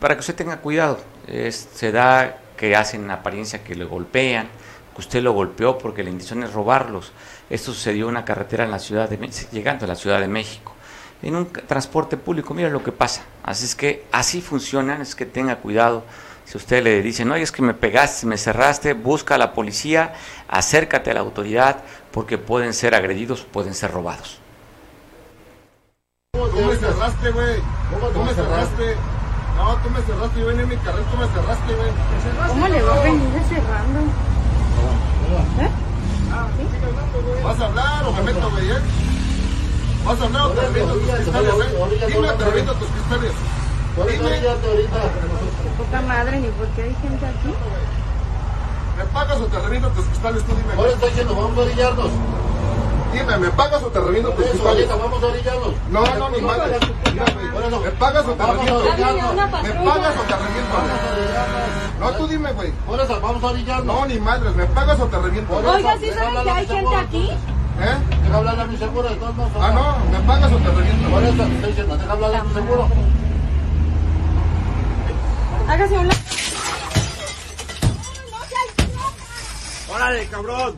[0.00, 0.98] Para que usted tenga cuidado.
[1.26, 4.48] se da que hacen apariencia que le golpean,
[4.94, 7.12] que usted lo golpeó porque la intención es robarlos.
[7.50, 9.16] Esto sucedió en una carretera en la ciudad de
[9.52, 10.74] llegando a la Ciudad de México
[11.22, 12.54] en un transporte público.
[12.54, 13.22] Mira lo que pasa.
[13.42, 16.04] Así es que así funcionan, es que tenga cuidado.
[16.44, 20.14] Si usted le dice, no, es que me pegaste, me cerraste, busca a la policía,
[20.48, 24.40] acércate a la autoridad, porque pueden ser agredidos, pueden ser robados.
[26.32, 27.56] Tú me cerraste, güey.
[28.14, 28.96] Tú me cerraste.
[29.58, 30.38] No, tú me cerraste.
[30.40, 31.90] Yo venía en mi carril, tú me cerraste, güey.
[32.46, 33.98] ¿Cómo le va a venir cerrando?
[35.58, 35.70] ¿Eh?
[37.42, 38.70] ¿Vas a hablar o me meto, güey?
[38.70, 38.78] Eh?
[40.04, 42.06] ¿Vas a hablar o te reviento tus cristales, eh?
[42.06, 43.32] Dime, te reviento tus cristales.
[43.96, 44.38] Dime.
[45.76, 47.52] Poca madre, ni por qué hay gente aquí.
[48.96, 50.44] ¿Me pagas o te reviento tus cristales?
[50.44, 50.74] Tú dime.
[50.74, 52.10] Ahora está diciendo, vamos a orillarnos.
[53.12, 54.88] Dime, ¿me pagas o te reviento tus cristales?
[54.88, 55.72] Vamos a orillarnos.
[55.90, 56.78] No, no, ni madre.
[57.82, 58.84] ¿Me pagas o te reviento?
[58.84, 60.76] ¿Me pagas o te reviento?
[62.00, 62.70] No, tú dime, güey.
[62.86, 63.86] Por eso, vamos a orillarnos.
[63.86, 65.56] No, ni madres, ¿me pagas o te reviento?
[65.56, 67.30] Oiga, ¿sí saben que hay gente aquí?
[67.80, 67.96] ¿Eh?
[68.24, 69.52] Deja hablar a mi seguro de todos modos.
[69.60, 71.10] Ah, no, ¿me pagas o te reviento?
[71.10, 72.88] Por eso estoy diciendo, deja hablar a mi seguro.
[75.68, 76.20] Hágase un lado.
[79.90, 80.76] ¡Órale, cabrón!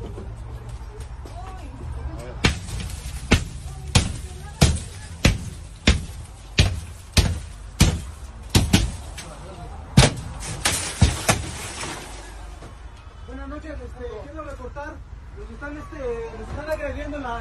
[13.60, 14.94] Noches, este, quiero reportar
[15.38, 15.98] nos están, este,
[16.38, 17.40] nos están agrediendo en la,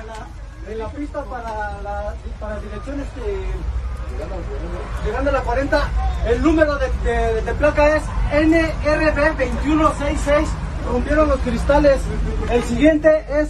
[0.68, 3.46] en la pista para la para dirección este,
[5.06, 5.90] llegando a la 40.
[6.28, 10.50] El número de, de, de placa es NRB 2166.
[10.88, 12.02] Rompieron los cristales.
[12.50, 13.50] El siguiente es.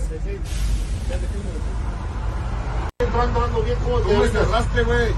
[3.00, 5.14] Tú me cerraste, güey.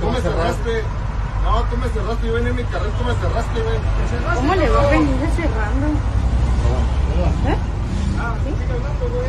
[0.00, 0.82] Tú me cerraste.
[1.42, 2.26] No, tú me cerraste.
[2.26, 3.78] Yo venía en mi carril, tú me cerraste, güey.
[4.36, 6.23] ¿Cómo le va a venir cerrando?
[7.46, 7.56] ¿Eh?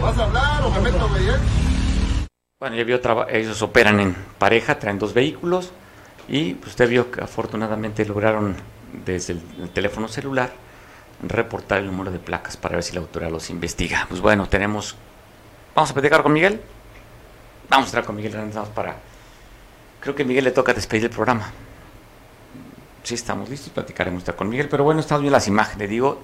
[0.02, 1.10] ¿Vas a hablar o me meto?
[2.60, 5.72] Bueno, ya vio, ellos operan en pareja, traen dos vehículos
[6.28, 8.56] y pues, usted vio que afortunadamente lograron
[9.06, 10.52] desde el, teléfono celular
[11.22, 14.06] reportar el número de placas para ver si la autoridad los investiga.
[14.08, 14.96] Pues bueno, tenemos...
[15.74, 16.62] ¿Vamos a platicar con Miguel?
[17.70, 18.96] Vamos a entrar con Miguel Hernández para...
[20.00, 21.52] Creo que a Miguel le toca despedir el programa.
[23.04, 25.90] Sí, estamos listos, platicaremos con Miguel, pero bueno, estamos viendo las imágenes.
[25.90, 26.22] Digo,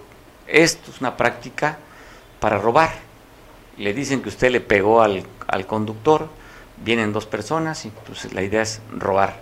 [0.51, 1.77] esto es una práctica
[2.39, 2.91] para robar.
[3.77, 6.29] Le dicen que usted le pegó al, al conductor,
[6.83, 9.41] vienen dos personas y pues la idea es robar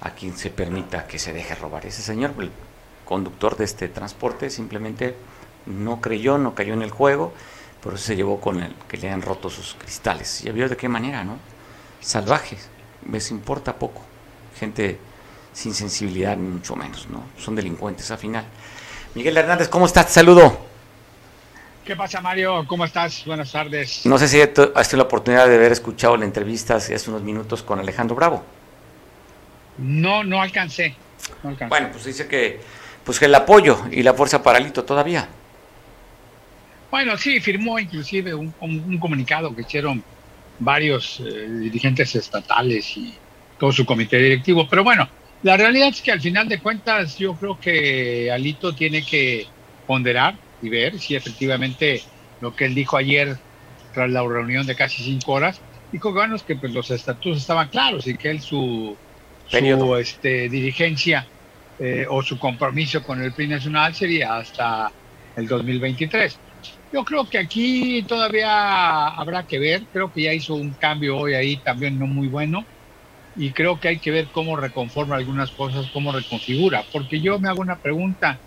[0.00, 1.86] a quien se permita que se deje robar.
[1.86, 2.50] Ese señor, el
[3.04, 5.16] conductor de este transporte, simplemente
[5.66, 7.32] no creyó, no cayó en el juego,
[7.82, 10.42] por eso se llevó con el que le han roto sus cristales.
[10.42, 11.38] Ya vio de qué manera, ¿no?
[12.00, 12.68] Salvajes,
[13.10, 14.02] les importa poco.
[14.58, 14.98] Gente
[15.52, 17.22] sin sensibilidad, mucho menos, ¿no?
[17.38, 18.44] Son delincuentes al final.
[19.14, 20.06] Miguel Hernández, ¿cómo estás?
[20.06, 20.66] Te saludo.
[21.84, 22.66] ¿Qué pasa, Mario?
[22.66, 23.24] ¿Cómo estás?
[23.24, 24.04] Buenas tardes.
[24.04, 27.62] No sé si has tenido la oportunidad de haber escuchado la entrevista hace unos minutos
[27.62, 28.44] con Alejandro Bravo.
[29.78, 30.94] No, no alcancé.
[31.68, 32.60] Bueno, pues dice que,
[33.04, 35.28] pues que el apoyo y la fuerza paralito todavía.
[36.90, 40.02] Bueno, sí, firmó inclusive un, comunicado que hicieron
[40.58, 43.14] varios eh, dirigentes estatales y
[43.58, 44.68] todo su comité directivo.
[44.68, 45.08] Pero bueno,
[45.42, 49.46] la realidad es que al final de cuentas yo creo que Alito tiene que
[49.86, 52.02] ponderar y ver si efectivamente
[52.40, 53.36] lo que él dijo ayer
[53.92, 55.60] tras la reunión de casi cinco horas
[55.90, 58.98] dijo Ganos que pues, los estatutos estaban claros y que él su,
[59.46, 61.26] su este, dirigencia
[61.78, 64.92] eh, o su compromiso con el PRI nacional sería hasta
[65.36, 66.40] el 2023.
[66.90, 71.34] Yo creo que aquí todavía habrá que ver, creo que ya hizo un cambio hoy
[71.34, 72.68] ahí también no muy bueno
[73.38, 77.48] y creo que hay que ver cómo reconforma algunas cosas, cómo reconfigura, porque yo me
[77.48, 78.40] hago una pregunta,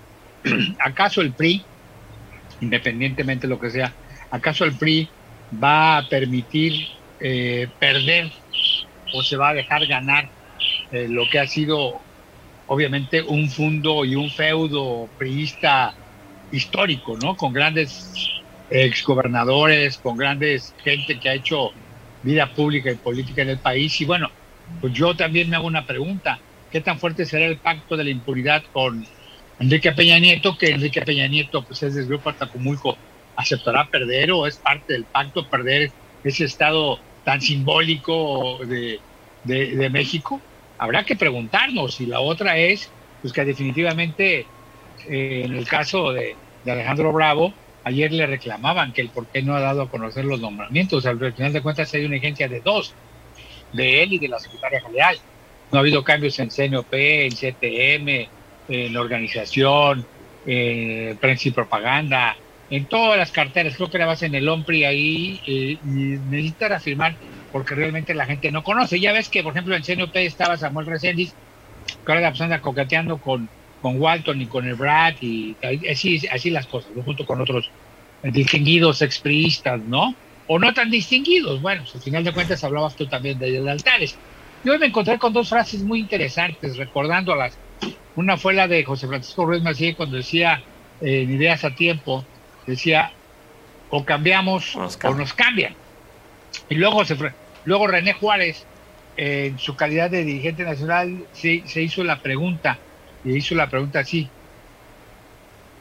[0.80, 1.66] ¿acaso el PRI,
[2.60, 3.96] independientemente de lo que sea,
[4.30, 5.10] acaso el PRI
[5.52, 6.74] va a permitir
[7.22, 8.34] eh, perder
[9.14, 10.30] o se va a dejar ganar
[10.92, 12.02] eh, lo que ha sido
[12.66, 15.96] obviamente un fundo y un feudo priista
[16.52, 17.38] histórico, ¿no?
[17.38, 18.12] Con grandes
[18.70, 21.70] exgobernadores, con grandes gente que ha hecho
[22.22, 24.00] vida pública y política en el país.
[24.02, 24.28] Y bueno,
[24.80, 26.40] pues yo también me hago una pregunta.
[26.72, 29.06] ¿Qué tan fuerte será el pacto de la impunidad con
[29.60, 30.58] Enrique Peña Nieto?
[30.58, 32.98] Que Enrique Peña Nieto, pues es del grupo Atacumulco,
[33.36, 35.92] ¿aceptará perder o es parte del pacto perder
[36.24, 39.00] ese estado tan simbólico de,
[39.44, 40.40] de, México?
[40.78, 42.00] Habrá que preguntarnos.
[42.00, 42.90] Y la otra es,
[43.22, 44.46] pues que definitivamente
[45.10, 47.54] eh, en el caso de, de, Alejandro Bravo,
[47.84, 51.06] ayer le reclamaban que el por qué no ha dado a conocer los nombramientos.
[51.06, 52.94] Al final de cuentas hay una agencia de dos,
[53.74, 55.18] de él y de la secretaria general.
[55.72, 58.30] No ha habido cambios en CNOP, en CTM,
[58.68, 60.06] en organización,
[60.46, 62.36] en prensa y propaganda,
[62.70, 63.76] en todas las carteras.
[63.76, 67.16] Creo que la en el OMPRI ahí eh, y necesita reafirmar
[67.52, 69.00] porque realmente la gente no conoce.
[69.00, 71.34] Ya ves que, por ejemplo, en CNOP estaba Samuel Reséndiz,
[71.86, 73.50] que ahora la persona coqueteando con
[73.82, 75.58] con Walton y con el Brad y
[75.90, 77.70] así, así las cosas, junto con otros
[78.22, 80.16] distinguidos expriistas, ¿no?
[80.48, 81.62] O no tan distinguidos.
[81.62, 84.18] Bueno, al final de cuentas hablabas tú también de, de altares.
[84.64, 87.58] Yo me encontré con dos frases muy interesantes, recordándolas.
[88.16, 90.62] Una fue la de José Francisco Ruiz Macié cuando decía
[91.02, 92.26] eh, en Ideas a Tiempo,
[92.68, 93.12] decía,
[93.90, 95.14] o cambiamos o nos cambian.
[95.14, 95.76] O nos cambian.
[96.70, 97.18] Y luego, se,
[97.66, 98.66] luego René Juárez,
[99.18, 102.78] eh, en su calidad de dirigente nacional, se, se hizo la pregunta,
[103.24, 104.30] y hizo la pregunta así,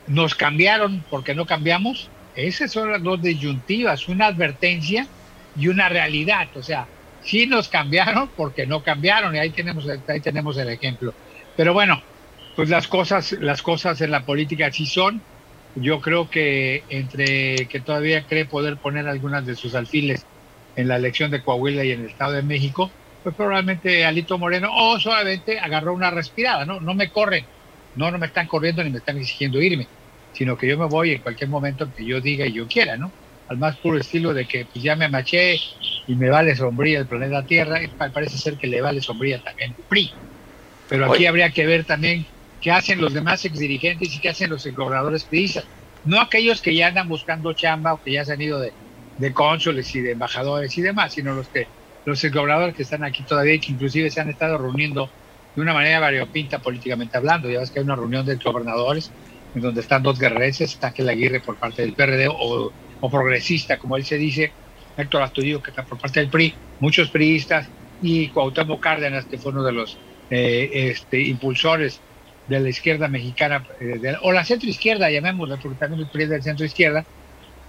[0.07, 2.09] ¿nos cambiaron porque no cambiamos?
[2.47, 5.07] Esas son las dos disyuntivas, una advertencia
[5.57, 6.49] y una realidad.
[6.55, 6.87] O sea,
[7.23, 11.15] sí nos cambiaron porque no cambiaron, y ahí tenemos, ahí tenemos el ejemplo.
[11.57, 12.03] Pero bueno,
[12.57, 15.23] pues las cosas, las cosas en la política así son.
[15.77, 20.27] Yo creo que entre que todavía cree poder poner algunas de sus alfiles
[20.75, 22.91] en la elección de Coahuila y en el Estado de México,
[23.23, 26.81] pues probablemente Alito Moreno o solamente agarró una respirada, ¿no?
[26.81, 27.47] No me corren,
[27.95, 29.91] no, no me están corriendo ni me están exigiendo irme,
[30.33, 33.15] sino que yo me voy en cualquier momento que yo diga y yo quiera, ¿no?
[33.47, 35.57] Al más puro estilo de que pues ya me maché
[36.07, 39.75] y me vale sombría el planeta Tierra, y parece ser que le vale sombría también
[39.77, 40.11] el PRI.
[40.89, 41.29] Pero aquí Oye.
[41.29, 42.27] habría que ver también
[42.61, 45.71] qué hacen los demás exdirigentes y qué hacen los gobernadores priistas.
[46.03, 48.75] No aquellos que ya andan buscando chamba o que ya se han ido de,
[49.17, 51.69] de cónsules y de embajadores y demás, sino los que
[52.05, 55.13] los gobernadores que están aquí todavía y que inclusive se han estado reuniendo
[55.55, 57.51] de una manera variopinta políticamente hablando.
[57.51, 59.15] Ya ves que hay una reunión de gobernadores
[59.55, 62.73] donde están dos guerrerenses, está Aquel Aguirre por parte del PRD o,
[63.11, 64.53] progresista, como él se dice,
[64.97, 67.69] Héctor Astudillo que está por parte del PRI, muchos priistas
[68.03, 69.99] y Cuauhtémoc Cárdenas que fue uno de los
[70.31, 72.01] eh, este, impulsores
[72.47, 76.31] de la izquierda mexicana eh, o la centro izquierda, llamémosla, porque también el PRI es
[76.31, 77.05] del centro izquierda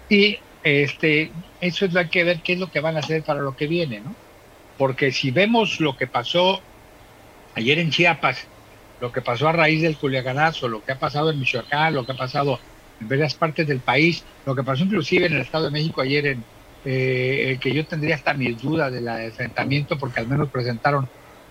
[0.10, 3.24] y este, eso es lo hay que ver qué es lo que van a hacer
[3.24, 4.16] para lo que viene, ¿no?
[4.78, 6.62] Porque si vemos lo que pasó
[7.56, 8.48] ayer en Chiapas,
[9.02, 12.12] lo que pasó a raíz del culiacanazo, lo que ha pasado en Michoacán, lo que
[12.12, 12.60] ha pasado
[13.02, 16.28] en varias partes del país, lo que pasó inclusive en el Estado de México ayer,
[16.28, 16.44] en
[16.86, 21.10] eh, que yo tendría hasta mis dudas del enfrentamiento, porque al menos presentaron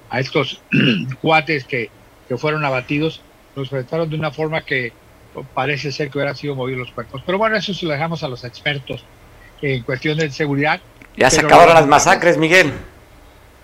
[0.08, 0.62] a estos
[1.20, 1.90] cuates que,
[2.28, 3.20] que fueron abatidos,
[3.56, 4.92] los presentaron de una forma que
[5.54, 7.22] parece ser que hubiera sido mover los cuerpos.
[7.26, 9.04] Pero bueno, eso se lo dejamos a los expertos
[9.60, 10.80] en cuestión de seguridad.
[11.16, 12.72] Ya se acabaron las masacres, Miguel.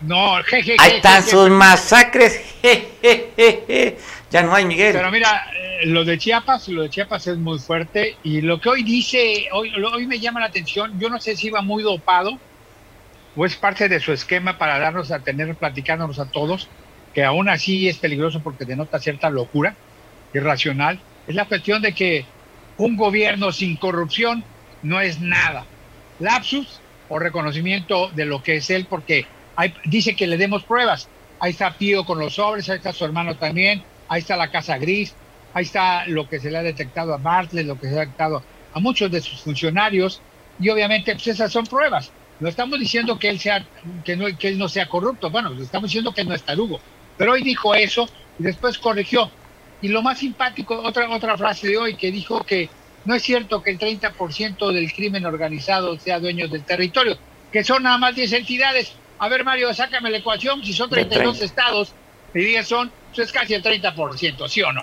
[0.07, 0.77] No, jeje.
[0.79, 2.41] Ahí están sus masacres.
[2.63, 3.97] Je, je, je,
[4.31, 4.93] ya no hay, Miguel.
[4.95, 8.69] Pero mira, eh, lo de Chiapas, lo de Chiapas es muy fuerte y lo que
[8.69, 12.39] hoy dice, hoy, hoy me llama la atención, yo no sé si iba muy dopado
[13.37, 16.69] o es parte de su esquema para darnos a tener platicándonos a todos,
[17.13, 19.75] que aún así es peligroso porque denota cierta locura
[20.33, 22.25] irracional es la cuestión de que
[22.79, 24.45] un gobierno sin corrupción
[24.83, 25.65] no es nada.
[26.19, 29.27] Lapsus o reconocimiento de lo que es él, porque
[29.57, 31.09] hay, dice que le demos pruebas.
[31.41, 34.79] Ahí está Pío con los sobres, ahí está su hermano también, ahí está la Casa
[34.79, 35.15] Gris,
[35.53, 38.43] ahí está lo que se le ha detectado a Bartlett, lo que se ha detectado
[38.73, 40.21] a muchos de sus funcionarios,
[40.59, 42.13] y obviamente pues esas son pruebas.
[42.41, 43.65] No estamos diciendo que él sea,
[44.05, 46.81] que no, que él no sea corrupto, bueno, estamos diciendo que no es tarugo.
[47.17, 49.31] Pero hoy dijo eso y después corrigió.
[49.81, 52.69] Y lo más simpático, otra, otra frase de hoy que dijo que
[53.05, 57.17] no es cierto que el 30% del crimen organizado sea dueño del territorio,
[57.53, 58.93] que son nada más 10 entidades.
[59.19, 60.65] A ver, Mario, sácame la ecuación.
[60.65, 61.93] Si son 32 estados
[62.35, 64.83] y 10 son, pues es casi el 30%, ¿sí o no?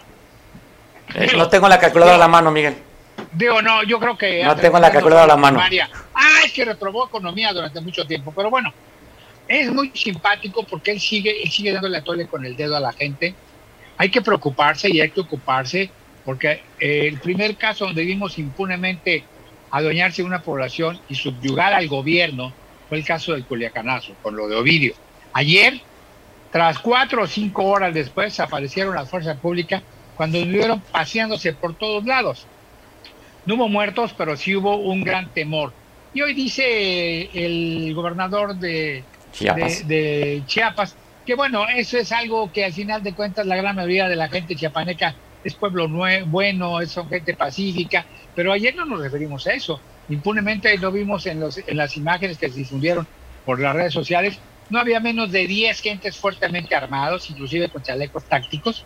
[1.16, 2.76] Eh, no tengo la calculadora a la mano, Miguel.
[3.34, 4.44] Digo, no, yo creo que...
[4.44, 5.60] No tengo la calculadora a la mano.
[5.60, 5.90] María.
[6.14, 8.74] Ah, es que reprobó economía durante mucho tiempo, pero bueno,
[9.48, 12.80] es muy simpático porque él sigue, él sigue dándole a tole con el dedo a
[12.80, 13.36] la gente.
[13.98, 15.90] Hay que preocuparse y hay que ocuparse
[16.26, 19.24] porque eh, el primer caso donde vimos impunemente
[19.72, 22.54] adueñarse de una población y subyugar al gobierno
[22.94, 24.94] fue el caso del Culiacanazo, con lo de Ovidio.
[25.34, 25.82] Ayer,
[26.52, 29.82] tras cuatro o cinco horas después, aparecieron las fuerzas públicas
[30.16, 32.46] cuando estuvieron paseándose por todos lados.
[33.48, 35.74] No hubo muertos, pero sí hubo un gran temor.
[36.14, 39.88] Y hoy dice el gobernador de Chiapas.
[39.88, 43.76] De, de Chiapas que bueno, eso es algo que al final de cuentas la gran
[43.76, 45.90] mayoría de la gente chiapaneca es pueblo
[46.28, 49.82] bueno, son gente pacífica, pero ayer no nos referimos a eso.
[50.10, 53.08] Impunemente lo vimos en, los, en las imágenes que se difundieron
[53.46, 54.40] por las redes sociales.
[54.70, 58.86] No había menos de 10 gentes fuertemente armados, inclusive con chalecos tácticos,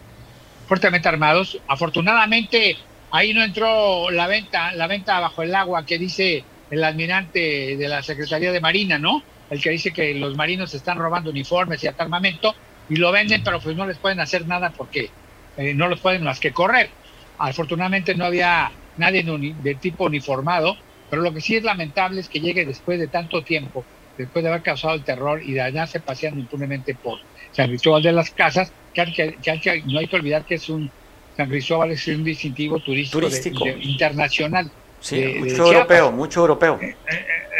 [0.67, 1.59] fuertemente armados.
[1.67, 2.77] Afortunadamente
[3.11, 7.87] ahí no entró la venta, la venta bajo el agua que dice el almirante de
[7.87, 9.23] la Secretaría de Marina, ¿no?
[9.49, 12.53] El que dice que los marinos están robando uniformes y armamento
[12.89, 15.09] y lo venden, pero pues no les pueden hacer nada porque
[15.55, 16.89] eh, no los pueden más que correr.
[17.37, 20.75] Afortunadamente no había nadie de, de tipo uniformado,
[21.09, 23.85] pero lo que sí es lamentable es que llegue después de tanto tiempo,
[24.17, 27.19] después de haber causado el terror y de andarse paseando impunemente por
[27.51, 30.89] San Cristóbal de las Casas, que, que- que no hay que olvidar que es un
[31.35, 33.65] San Cristóbal es un distintivo turístico, de- Turístico.
[33.65, 34.71] de- internacional.
[34.99, 36.79] Sí, de- mucho europeo, mucho europeo.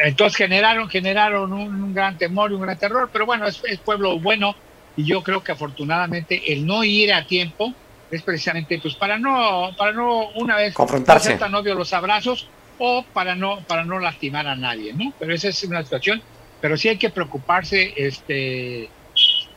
[0.04, 3.80] Entonces generaron, generaron un, un gran temor y un gran terror, pero bueno, es, es
[3.82, 4.56] pueblo bueno
[4.96, 7.74] y yo creo que afortunadamente el no ir a tiempo
[8.10, 11.36] es precisamente pues para no, para no una vez Confrontarse.
[11.38, 12.48] tan obvio los abrazos
[12.80, 15.14] o para no, para no lastimar a nadie, ¿no?
[15.20, 16.22] Pero esa es una situación,
[16.62, 18.90] pero sí hay que preocuparse, este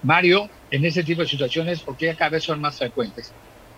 [0.03, 3.33] Mario, en ese tipo de situaciones porque cada vez son más frecuentes.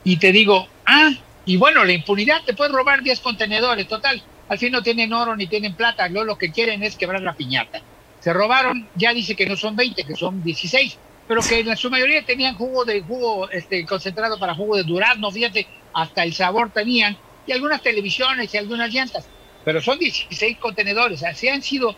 [0.04, 1.10] Y te digo, ah,
[1.44, 4.22] y bueno, la impunidad, te puedes robar 10 contenedores, total.
[4.48, 7.34] Al fin no tienen oro ni tienen plata, luego lo que quieren es quebrar la
[7.34, 7.80] piñata.
[8.20, 11.90] Se robaron, ya dice que no son 20, que son 16, pero que en su
[11.90, 16.70] mayoría tenían jugo de jugo este, concentrado para jugo de durazno, fíjate, hasta el sabor
[16.70, 19.32] tenían, y algunas televisiones y algunas llantas.
[19.62, 21.96] Pero son 16 contenedores, así han sido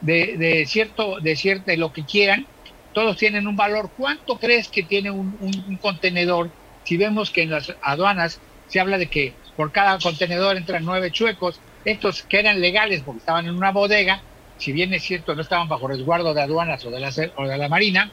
[0.00, 2.46] de, de cierto, de cierto, de lo que quieran,
[2.92, 3.92] todos tienen un valor.
[3.94, 6.54] ¿Cuánto crees que tiene un, un- contenedor?
[6.82, 11.10] Si vemos que en las aduanas se habla de que por cada contenedor entran nueve
[11.10, 14.24] chuecos, estos que eran legales porque estaban en una bodega,
[14.56, 17.58] si bien es cierto no estaban bajo resguardo de aduanas o de la, o de
[17.58, 18.12] la marina,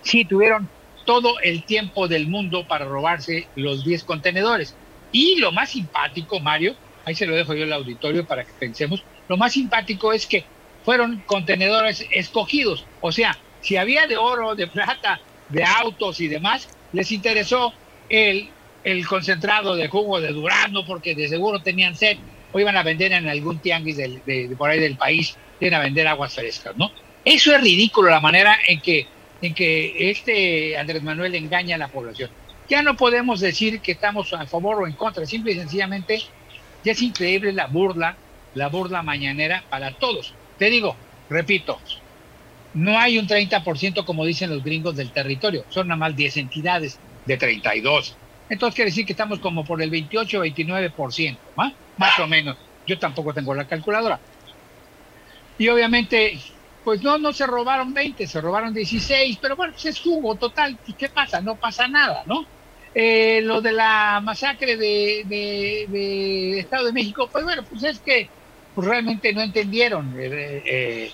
[0.00, 0.72] sí tuvieron
[1.04, 4.79] todo el tiempo del mundo para robarse los 10 contenedores.
[5.10, 9.04] Y lo más simpático, Mario, ahí se lo dejo yo al auditorio para que pensemos,
[9.28, 10.44] lo más simpático es que
[10.82, 12.88] fueron contenedores escogidos.
[13.00, 17.74] O sea, si había de oro, de plata, de autos y demás, les interesó
[18.08, 22.18] el, el concentrado de jugo de durazno porque de seguro tenían sed
[22.52, 25.74] o iban a vender en algún tianguis del- de, de por ahí del país, iban
[25.80, 26.90] a vender aguas frescas, ¿no?
[27.24, 31.90] Eso es ridículo la manera en que, en que este Andrés Manuel engaña a la
[31.90, 32.30] población.
[32.70, 36.22] Ya no podemos decir que estamos a favor o en contra, simple y sencillamente
[36.84, 38.16] ya es increíble la burla,
[38.54, 40.32] la burla mañanera para todos.
[40.56, 40.96] Te digo,
[41.28, 41.80] repito,
[42.74, 47.00] no hay un 30% como dicen los gringos del territorio, son nada más 10 entidades
[47.26, 48.16] de 32.
[48.48, 51.72] Entonces quiere decir que estamos como por el 28 o 29%, ¿va?
[51.96, 52.56] más o menos.
[52.86, 54.20] Yo tampoco tengo la calculadora.
[55.58, 56.38] Y obviamente,
[56.84, 60.78] pues no, no se robaron 20, se robaron 16, pero bueno, pues es jugo total.
[60.86, 61.40] ¿Y ¿Qué pasa?
[61.40, 62.46] No pasa nada, ¿no?
[62.94, 67.98] Eh, lo de la masacre de, de- de Estado de México, pues bueno, pues es
[68.00, 68.28] que
[68.74, 70.14] pues realmente no entendieron.
[70.18, 71.12] Eh, eh,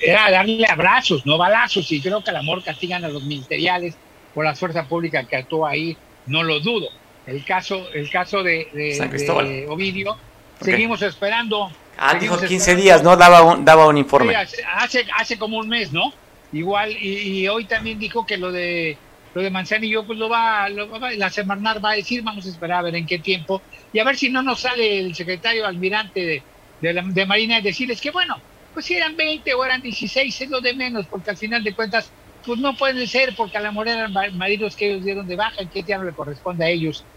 [0.00, 3.96] era darle abrazos, no balazos, y creo que al amor castigan a los ministeriales
[4.34, 5.96] o la fuerza pública que actuó ahí,
[6.26, 6.88] no lo dudo.
[7.26, 9.48] El caso, el caso de, de- San Cristóbal.
[9.48, 10.16] de Ovidio,
[10.60, 11.70] seguimos esperando.
[11.96, 12.82] Ah, dijo seguimos 15 esperando.
[12.82, 13.16] días, ¿no?
[13.16, 14.34] Daba un, daba un informe.
[14.46, 16.12] Sí, hace, hace como un mes, ¿no?
[16.52, 18.96] Igual, y, y hoy también dijo que lo de
[19.34, 22.50] lo de Manzanillo, pues lo va, lo va la Semarnar va a decir, vamos a
[22.50, 25.66] esperar a ver en qué tiempo, y a ver si no nos sale el secretario
[25.66, 26.46] almirante de,
[26.80, 28.34] de, de Marina y decirles que bueno,
[28.72, 31.74] pues si eran 20 o eran 16, es lo de menos, porque al final de
[31.74, 35.26] cuentas, pues no pueden ser, porque a la morena eran ma- maridos que ellos dieron
[35.26, 37.08] de baja, ¿en qué diablo le corresponde a ellos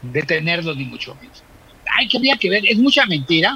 [0.00, 1.46] detenerlos, ni mucho menos?
[1.98, 3.54] Hay que, que ver, es mucha mentira,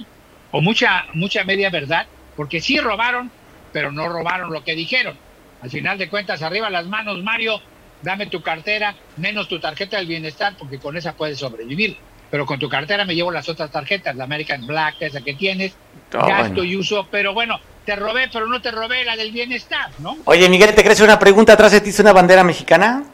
[0.50, 3.32] o mucha, mucha media verdad, porque sí robaron,
[3.70, 5.20] pero no robaron lo que dijeron.
[5.60, 7.60] Al final de cuentas, arriba las manos, Mario,
[8.02, 11.96] dame tu cartera, menos tu tarjeta del bienestar, porque con esa puedes sobrevivir.
[12.30, 15.72] Pero con tu cartera me llevo las otras tarjetas, la American Black, esa que tienes,
[16.12, 16.64] Ah, gasto bueno.
[16.64, 20.16] y uso, pero bueno, te robé, pero no te robé la del bienestar, ¿no?
[20.24, 21.54] Oye, Miguel, ¿te crees una pregunta?
[21.54, 23.04] ¿Atrás de ti es una bandera mexicana?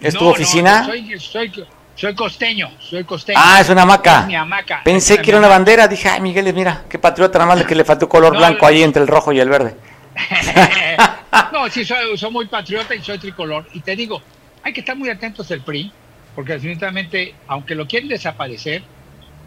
[0.00, 0.84] ¿Es tu No, no, oficina?
[0.84, 3.38] soy, soy, soy costeño, soy costeño.
[3.42, 4.20] Ah, es una hamaca.
[4.20, 4.82] Es mi hamaca.
[4.84, 5.88] Pensé Es que era una bandera.
[5.88, 8.82] Dije, ay, Miguel, mira, qué patriota, nada más que le faltó color No, blanco ahí
[8.82, 9.74] entre el rojo y el verde.
[11.52, 13.66] No, sí, soy, soy muy patriota y soy tricolor.
[13.72, 14.22] Y te digo,
[14.62, 15.92] hay que estar muy atentos del PRI,
[16.34, 18.82] porque definitivamente, aunque lo quieren desaparecer,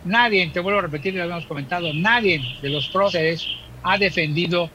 [0.05, 3.47] nadie, te vuelvo a repetir, lo habíamos comentado, nadie de los próceres
[3.83, 4.69] ha defendido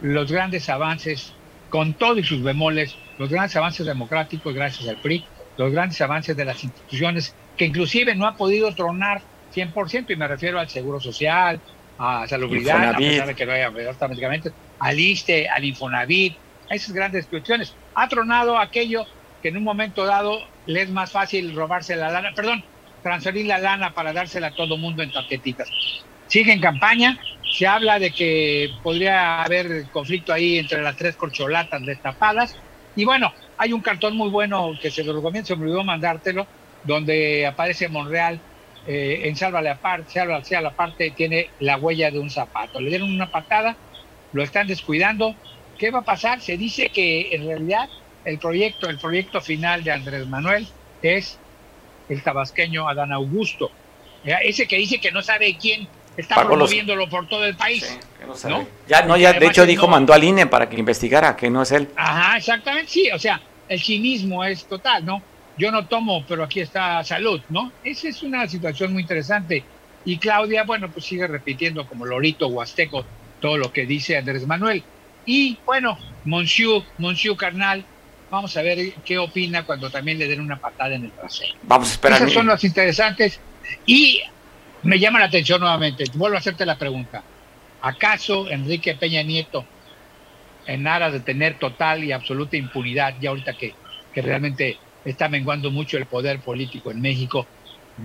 [0.00, 1.32] los grandes avances,
[1.70, 5.24] con todos sus bemoles, los grandes avances democráticos gracias al PRI,
[5.56, 9.20] los grandes avances de las instituciones, que inclusive no ha podido tronar
[9.54, 11.60] 100%, y me refiero al Seguro Social,
[11.98, 16.36] a Salubridad, a pesar de que no haya medicamentos, al ISTE, al Infonavit,
[16.70, 17.74] a esas grandes instituciones.
[17.94, 19.06] Ha tronado aquello
[19.42, 22.64] que en un momento dado le es más fácil robarse la lana, perdón,
[23.02, 25.68] transferir la lana para dársela a todo mundo en tarjetitas.
[26.26, 27.18] Sigue en campaña,
[27.50, 32.56] se habla de que podría haber conflicto ahí entre las tres corcholatas destapadas,
[32.94, 36.46] y bueno, hay un cartón muy bueno que se lo recomiendo, se me olvidó mandártelo,
[36.82, 38.40] donde aparece Monreal
[38.86, 42.80] eh, en Sálvale aparte, Sálvale sea la parte, tiene la huella de un zapato.
[42.80, 43.76] Le dieron una patada,
[44.32, 45.34] lo están descuidando.
[45.78, 46.40] ¿Qué va a pasar?
[46.40, 47.88] Se dice que en realidad
[48.24, 50.66] el proyecto, el proyecto final de Andrés Manuel
[51.02, 51.38] es
[52.08, 53.70] el tabasqueño Adán Augusto.
[54.24, 57.98] Ese que dice que no sabe quién está los- promoviéndolo por todo el país.
[58.48, 58.66] ¿no?
[58.88, 61.62] Ya, no, ya, de hecho dijo, no- mandó al INE para que investigara, que no
[61.62, 61.88] es él.
[61.96, 65.22] Ajá, exactamente, sí, o sea, el cinismo es total, ¿no?
[65.56, 67.72] Yo no tomo, pero aquí está salud, ¿no?
[67.82, 69.64] Esa es una situación muy interesante.
[70.04, 73.04] Y Claudia, bueno, pues sigue repitiendo como lorito huasteco
[73.40, 74.82] todo lo que dice Andrés Manuel.
[75.26, 77.84] Y bueno, Monsieur, Monsieur Carnal,
[78.30, 81.54] vamos a ver qué opina cuando también le den una patada en el trasero.
[81.64, 82.22] Vamos a esperar.
[82.22, 83.40] Esas son las interesantes.
[83.84, 84.22] Y
[84.82, 87.22] me llama la atención nuevamente, vuelvo a hacerte la pregunta.
[87.82, 89.64] ¿Acaso Enrique Peña Nieto,
[90.66, 93.74] en aras de tener total y absoluta impunidad, ya ahorita que,
[94.12, 97.46] que realmente está menguando mucho el poder político en México,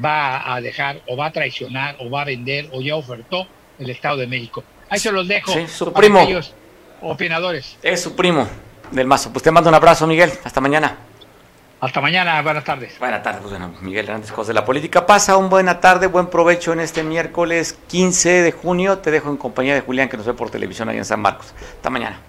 [0.03, 3.47] va a dejar o va a traicionar o va a vender o ya ofertó
[3.79, 4.63] el Estado de México?
[4.93, 5.51] Ahí se los dejo.
[5.51, 6.19] Sí, su primo.
[6.19, 6.53] aquellos
[7.01, 7.77] opinadores.
[7.81, 8.47] Es su primo
[8.91, 9.33] del mazo.
[9.33, 10.31] Pues te mando un abrazo, Miguel.
[10.43, 10.97] Hasta mañana.
[11.81, 12.99] Hasta mañana, buenas tardes.
[12.99, 15.07] Buenas tardes, pues bueno, Miguel Hernández, cosas de la política.
[15.07, 18.99] Pasa un buena tarde, buen provecho en este miércoles 15 de junio.
[18.99, 21.55] Te dejo en compañía de Julián, que nos ve por televisión ahí en San Marcos.
[21.75, 22.19] Hasta mañana.